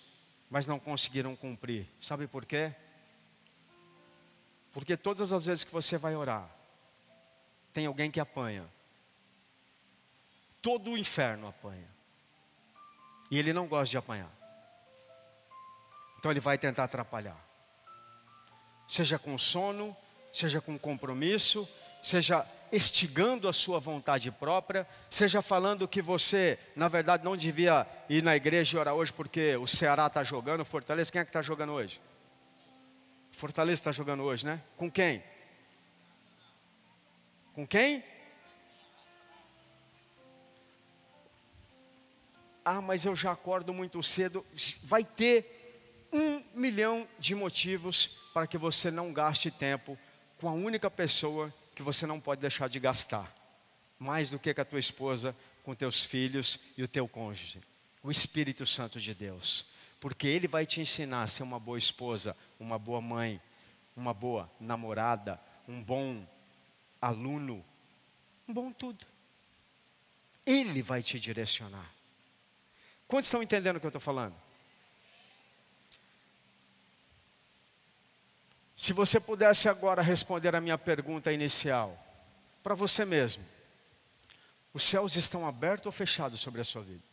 mas 0.49 0.65
não 0.65 0.79
conseguiram 0.79 1.35
cumprir. 1.35 1.87
Sabe 1.99 2.27
por 2.27 2.45
quê? 2.45 2.73
Porque 4.71 4.95
todas 4.95 5.33
as 5.33 5.45
vezes 5.45 5.63
que 5.63 5.71
você 5.71 5.97
vai 5.97 6.15
orar, 6.15 6.49
tem 7.73 7.85
alguém 7.85 8.09
que 8.09 8.19
apanha. 8.19 8.65
Todo 10.61 10.91
o 10.91 10.97
inferno 10.97 11.47
apanha. 11.47 11.87
E 13.29 13.37
ele 13.37 13.51
não 13.51 13.67
gosta 13.67 13.91
de 13.91 13.97
apanhar. 13.97 14.31
Então 16.17 16.31
ele 16.31 16.39
vai 16.39 16.57
tentar 16.57 16.85
atrapalhar. 16.85 17.37
Seja 18.87 19.19
com 19.19 19.37
sono, 19.37 19.95
seja 20.35 20.59
com 20.59 20.77
compromisso, 20.77 21.65
seja 22.03 22.45
estigando 22.69 23.47
a 23.47 23.53
sua 23.53 23.79
vontade 23.79 24.29
própria, 24.29 24.85
seja 25.09 25.41
falando 25.41 25.87
que 25.87 26.01
você, 26.01 26.59
na 26.75 26.89
verdade, 26.89 27.23
não 27.23 27.37
devia 27.37 27.87
ir 28.09 28.21
na 28.21 28.35
igreja 28.35 28.75
e 28.75 28.79
orar 28.79 28.93
hoje 28.93 29.13
porque 29.13 29.55
o 29.55 29.65
Ceará 29.65 30.07
está 30.07 30.25
jogando, 30.25 30.65
Fortaleza, 30.65 31.09
quem 31.09 31.21
é 31.21 31.23
que 31.23 31.29
está 31.29 31.41
jogando 31.41 31.71
hoje? 31.71 32.01
Fortaleza 33.31 33.79
está 33.79 33.93
jogando 33.93 34.23
hoje, 34.23 34.45
né? 34.45 34.61
Com 34.75 34.91
quem? 34.91 35.23
Com 37.53 37.65
quem? 37.65 38.03
Ah, 42.65 42.81
mas 42.81 43.05
eu 43.05 43.15
já 43.15 43.31
acordo 43.31 43.73
muito 43.73 44.03
cedo. 44.03 44.45
Vai 44.83 45.05
ter 45.05 46.09
um 46.11 46.43
milhão 46.53 47.07
de 47.17 47.33
motivos 47.33 48.17
para 48.33 48.45
que 48.45 48.57
você 48.57 48.91
não 48.91 49.13
gaste 49.13 49.49
tempo 49.49 49.97
com 50.39 50.49
a 50.49 50.53
única 50.53 50.89
pessoa 50.89 51.53
que 51.75 51.83
você 51.83 52.05
não 52.05 52.19
pode 52.19 52.41
deixar 52.41 52.69
de 52.69 52.79
gastar, 52.79 53.33
mais 53.99 54.29
do 54.29 54.39
que 54.39 54.53
com 54.53 54.61
a 54.61 54.65
tua 54.65 54.79
esposa, 54.79 55.35
com 55.63 55.73
teus 55.73 56.03
filhos 56.03 56.59
e 56.77 56.83
o 56.83 56.87
teu 56.87 57.07
cônjuge. 57.07 57.61
O 58.03 58.11
Espírito 58.11 58.65
Santo 58.65 58.99
de 58.99 59.13
Deus, 59.13 59.65
porque 59.99 60.27
Ele 60.27 60.47
vai 60.47 60.65
te 60.65 60.79
ensinar 60.79 61.23
a 61.23 61.27
ser 61.27 61.43
uma 61.43 61.59
boa 61.59 61.77
esposa, 61.77 62.35
uma 62.59 62.77
boa 62.77 63.01
mãe, 63.01 63.41
uma 63.95 64.13
boa 64.13 64.49
namorada, 64.59 65.39
um 65.67 65.81
bom 65.81 66.25
aluno, 67.01 67.65
um 68.47 68.53
bom 68.53 68.71
tudo. 68.71 69.05
Ele 70.45 70.81
vai 70.81 71.01
te 71.01 71.19
direcionar. 71.19 71.91
Quantos 73.07 73.27
estão 73.27 73.41
entendendo 73.41 73.77
o 73.77 73.79
que 73.79 73.85
eu 73.85 73.89
estou 73.89 74.01
falando? 74.01 74.35
Se 78.75 78.91
você 78.91 79.19
pudesse 79.19 79.69
agora 79.69 80.01
responder 80.01 80.55
a 80.55 80.61
minha 80.61 80.77
pergunta 80.77 81.31
inicial, 81.31 81.97
para 82.61 82.75
você 82.75 83.05
mesmo: 83.05 83.43
os 84.73 84.83
céus 84.83 85.15
estão 85.15 85.47
abertos 85.47 85.85
ou 85.85 85.91
fechados 85.91 86.41
sobre 86.41 86.59
a 86.59 86.63
sua 86.63 86.81
vida? 86.81 87.03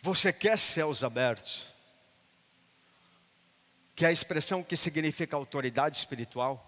Você 0.00 0.32
quer 0.32 0.58
céus 0.58 1.02
abertos? 1.02 1.72
Que 3.96 4.04
é 4.04 4.08
a 4.08 4.12
expressão 4.12 4.62
que 4.62 4.76
significa 4.76 5.36
autoridade 5.36 5.96
espiritual? 5.96 6.64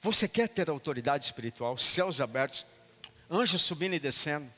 Você 0.00 0.28
quer 0.28 0.48
ter 0.48 0.70
autoridade 0.70 1.24
espiritual, 1.24 1.76
céus 1.76 2.20
abertos, 2.20 2.66
anjos 3.34 3.62
subindo 3.62 3.94
e 3.94 3.98
descendo, 3.98 4.50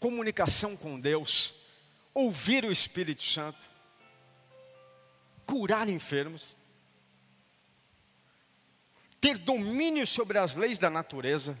comunicação 0.00 0.76
com 0.76 0.98
Deus, 0.98 1.54
ouvir 2.12 2.64
o 2.64 2.72
Espírito 2.72 3.22
Santo, 3.22 3.70
curar 5.46 5.88
enfermos, 5.88 6.56
ter 9.20 9.38
domínio 9.38 10.06
sobre 10.06 10.38
as 10.38 10.56
leis 10.56 10.78
da 10.78 10.90
natureza, 10.90 11.56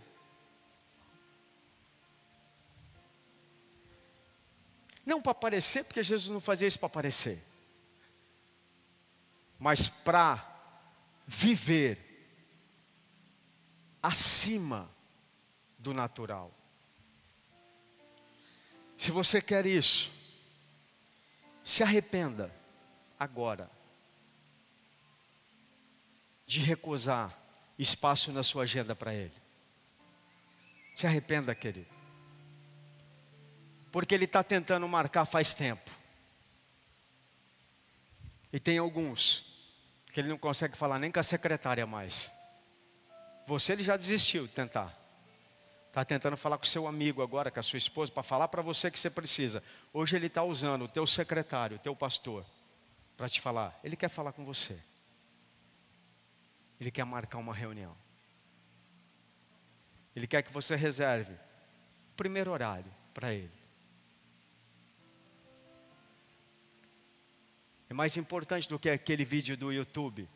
Não 5.04 5.20
para 5.20 5.32
aparecer, 5.32 5.84
porque 5.84 6.02
Jesus 6.02 6.32
não 6.32 6.40
fazia 6.40 6.66
isso 6.66 6.78
para 6.78 6.86
aparecer, 6.86 7.42
mas 9.58 9.86
para 9.86 10.50
viver 11.26 11.98
acima 14.02 14.90
do 15.84 15.94
natural. 15.94 16.52
Se 18.96 19.10
você 19.12 19.40
quer 19.40 19.66
isso, 19.66 20.10
se 21.62 21.82
arrependa 21.82 22.50
agora 23.18 23.70
de 26.46 26.60
recusar 26.60 27.36
espaço 27.78 28.32
na 28.32 28.42
sua 28.42 28.64
agenda 28.64 28.96
para 28.96 29.14
Ele. 29.14 29.34
Se 30.94 31.06
arrependa, 31.06 31.54
querido 31.54 31.94
porque 33.94 34.12
ele 34.12 34.24
está 34.24 34.42
tentando 34.42 34.88
marcar 34.88 35.24
faz 35.24 35.54
tempo. 35.54 35.88
E 38.52 38.58
tem 38.58 38.76
alguns 38.76 39.54
que 40.12 40.18
ele 40.18 40.28
não 40.28 40.36
consegue 40.36 40.76
falar 40.76 40.98
nem 40.98 41.12
com 41.12 41.20
a 41.20 41.22
secretária 41.22 41.86
mais. 41.86 42.28
Você 43.46 43.72
ele 43.72 43.84
já 43.84 43.96
desistiu 43.96 44.48
de 44.48 44.52
tentar. 44.52 44.92
Está 45.94 46.04
tentando 46.04 46.36
falar 46.36 46.58
com 46.58 46.64
seu 46.64 46.88
amigo 46.88 47.22
agora, 47.22 47.52
com 47.52 47.60
a 47.60 47.62
sua 47.62 47.76
esposa, 47.76 48.10
para 48.10 48.24
falar 48.24 48.48
para 48.48 48.60
você 48.60 48.90
que 48.90 48.98
você 48.98 49.08
precisa. 49.08 49.62
Hoje 49.92 50.16
ele 50.16 50.26
está 50.26 50.42
usando 50.42 50.86
o 50.86 50.88
teu 50.88 51.06
secretário, 51.06 51.76
o 51.76 51.78
teu 51.78 51.94
pastor, 51.94 52.44
para 53.16 53.28
te 53.28 53.40
falar. 53.40 53.78
Ele 53.84 53.94
quer 53.94 54.08
falar 54.08 54.32
com 54.32 54.44
você. 54.44 54.76
Ele 56.80 56.90
quer 56.90 57.04
marcar 57.04 57.38
uma 57.38 57.54
reunião. 57.54 57.96
Ele 60.16 60.26
quer 60.26 60.42
que 60.42 60.52
você 60.52 60.74
reserve 60.74 61.32
o 61.32 62.16
primeiro 62.16 62.50
horário 62.50 62.92
para 63.14 63.32
ele. 63.32 63.52
é 67.88 67.94
mais 67.94 68.16
importante 68.16 68.68
do 68.68 68.80
que 68.80 68.90
aquele 68.90 69.24
vídeo 69.24 69.56
do 69.56 69.72
YouTube. 69.72 70.28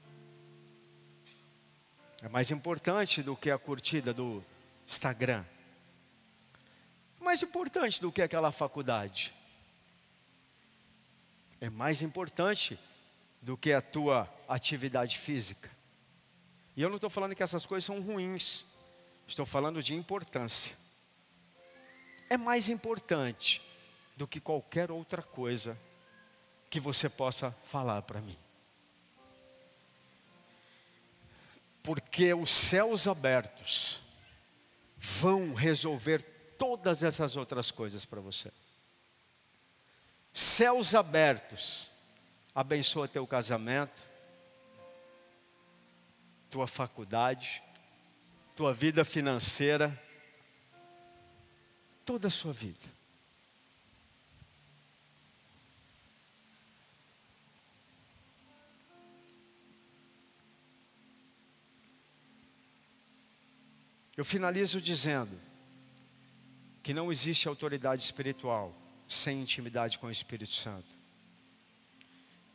É 2.23 2.29
mais 2.29 2.53
importante 2.53 3.25
do 3.25 3.35
que 3.35 3.51
a 3.51 3.59
curtida 3.59 4.15
do 4.15 4.41
Instagram. 4.89 5.45
Mais 7.21 7.43
importante 7.43 8.01
do 8.01 8.11
que 8.11 8.23
aquela 8.23 8.51
faculdade. 8.51 9.35
É 11.61 11.69
mais 11.69 12.01
importante 12.01 12.79
do 13.43 13.55
que 13.55 13.71
a 13.71 13.83
tua 13.83 14.27
atividade 14.49 15.19
física. 15.19 15.71
E 16.75 16.81
eu 16.81 16.89
não 16.89 16.97
estou 16.97 17.11
falando 17.11 17.35
que 17.35 17.43
essas 17.43 17.67
coisas 17.67 17.85
são 17.85 18.01
ruins. 18.01 18.65
Estou 19.27 19.45
falando 19.45 19.83
de 19.83 19.95
importância. 19.95 20.75
É 22.31 22.39
mais 22.39 22.71
importante 22.71 23.61
do 24.17 24.27
que 24.27 24.41
qualquer 24.41 24.91
outra 24.91 25.23
coisa 25.23 25.79
que 26.71 26.81
você 26.81 27.11
possa 27.11 27.55
falar 27.63 28.01
para 28.03 28.23
mim. 28.23 28.39
Porque 31.83 32.33
os 32.33 32.51
céus 32.51 33.07
abertos 33.07 34.08
vão 34.99 35.55
resolver 35.55 36.23
todas 36.59 37.03
essas 37.03 37.37
outras 37.37 37.71
coisas 37.71 38.05
para 38.05 38.21
você. 38.21 38.51
Céus 40.33 40.95
abertos, 40.95 41.91
abençoa 42.55 43.09
teu 43.09 43.27
casamento, 43.27 44.07
tua 46.51 46.67
faculdade, 46.67 47.63
tua 48.57 48.75
vida 48.75 49.05
financeira, 49.05 49.97
toda 52.05 52.29
a 52.29 52.31
sua 52.31 52.53
vida. 52.53 52.98
Eu 64.19 64.25
finalizo 64.25 64.81
dizendo 64.81 65.41
que 66.83 66.93
não 66.93 67.13
existe 67.13 67.47
autoridade 67.47 68.03
espiritual 68.03 68.75
sem 69.07 69.41
intimidade 69.41 69.97
com 69.97 70.09
o 70.09 70.11
Espírito 70.11 70.53
Santo. 70.55 70.89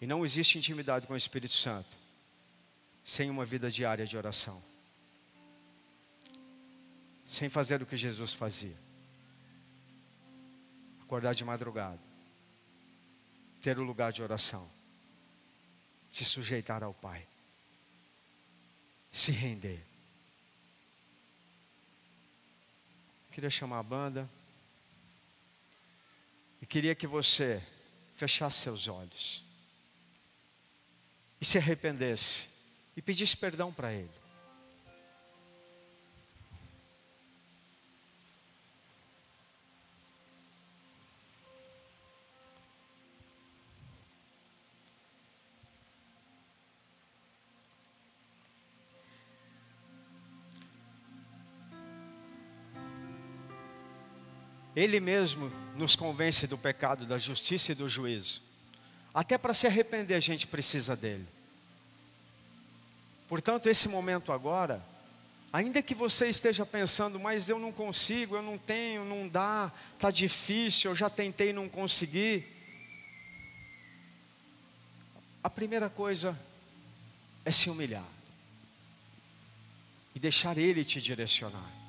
E 0.01 0.05
não 0.05 0.25
existe 0.25 0.57
intimidade 0.57 1.07
com 1.07 1.13
o 1.13 1.17
Espírito 1.17 1.53
Santo 1.53 1.97
sem 3.01 3.29
uma 3.29 3.45
vida 3.45 3.71
diária 3.71 4.05
de 4.05 4.17
oração. 4.17 4.61
Sem 7.25 7.47
fazer 7.47 7.81
o 7.81 7.85
que 7.85 7.95
Jesus 7.95 8.33
fazia. 8.33 8.77
Acordar 11.01 11.33
de 11.33 11.45
madrugada. 11.45 12.01
Ter 13.61 13.79
o 13.79 13.83
lugar 13.83 14.11
de 14.11 14.21
oração. 14.21 14.69
Se 16.11 16.25
sujeitar 16.25 16.83
ao 16.83 16.93
Pai. 16.93 17.25
Se 19.13 19.31
render 19.31 19.92
Queria 23.33 23.49
chamar 23.49 23.79
a 23.79 23.83
banda. 23.83 24.29
E 26.61 26.65
queria 26.67 26.93
que 26.93 27.07
você 27.07 27.61
fechasse 28.13 28.59
seus 28.59 28.87
olhos. 28.87 29.43
E 31.41 31.45
se 31.45 31.57
arrependesse. 31.57 32.47
E 32.95 33.01
pedisse 33.01 33.35
perdão 33.35 33.73
para 33.73 33.91
Ele. 33.91 34.22
Ele 54.83 54.99
mesmo 54.99 55.49
nos 55.77 55.95
convence 55.95 56.45
do 56.45 56.57
pecado, 56.57 57.05
da 57.05 57.17
justiça 57.17 57.71
e 57.71 57.75
do 57.75 57.87
juízo. 57.87 58.41
Até 59.13 59.37
para 59.37 59.53
se 59.53 59.65
arrepender 59.65 60.13
a 60.13 60.19
gente 60.19 60.45
precisa 60.45 60.93
dele. 60.93 61.25
Portanto, 63.29 63.69
esse 63.69 63.87
momento 63.87 64.33
agora, 64.33 64.83
ainda 65.53 65.81
que 65.81 65.95
você 65.95 66.27
esteja 66.27 66.65
pensando, 66.65 67.17
mas 67.17 67.49
eu 67.49 67.57
não 67.57 67.71
consigo, 67.71 68.35
eu 68.35 68.41
não 68.41 68.57
tenho, 68.57 69.05
não 69.05 69.25
dá, 69.25 69.71
está 69.93 70.11
difícil, 70.11 70.91
eu 70.91 70.95
já 70.95 71.09
tentei 71.09 71.51
e 71.51 71.53
não 71.53 71.69
consegui. 71.69 72.45
A 75.41 75.49
primeira 75.49 75.89
coisa 75.89 76.37
é 77.45 77.51
se 77.53 77.69
humilhar 77.69 78.05
e 80.13 80.19
deixar 80.19 80.57
Ele 80.57 80.83
te 80.83 81.01
direcionar. 81.01 81.82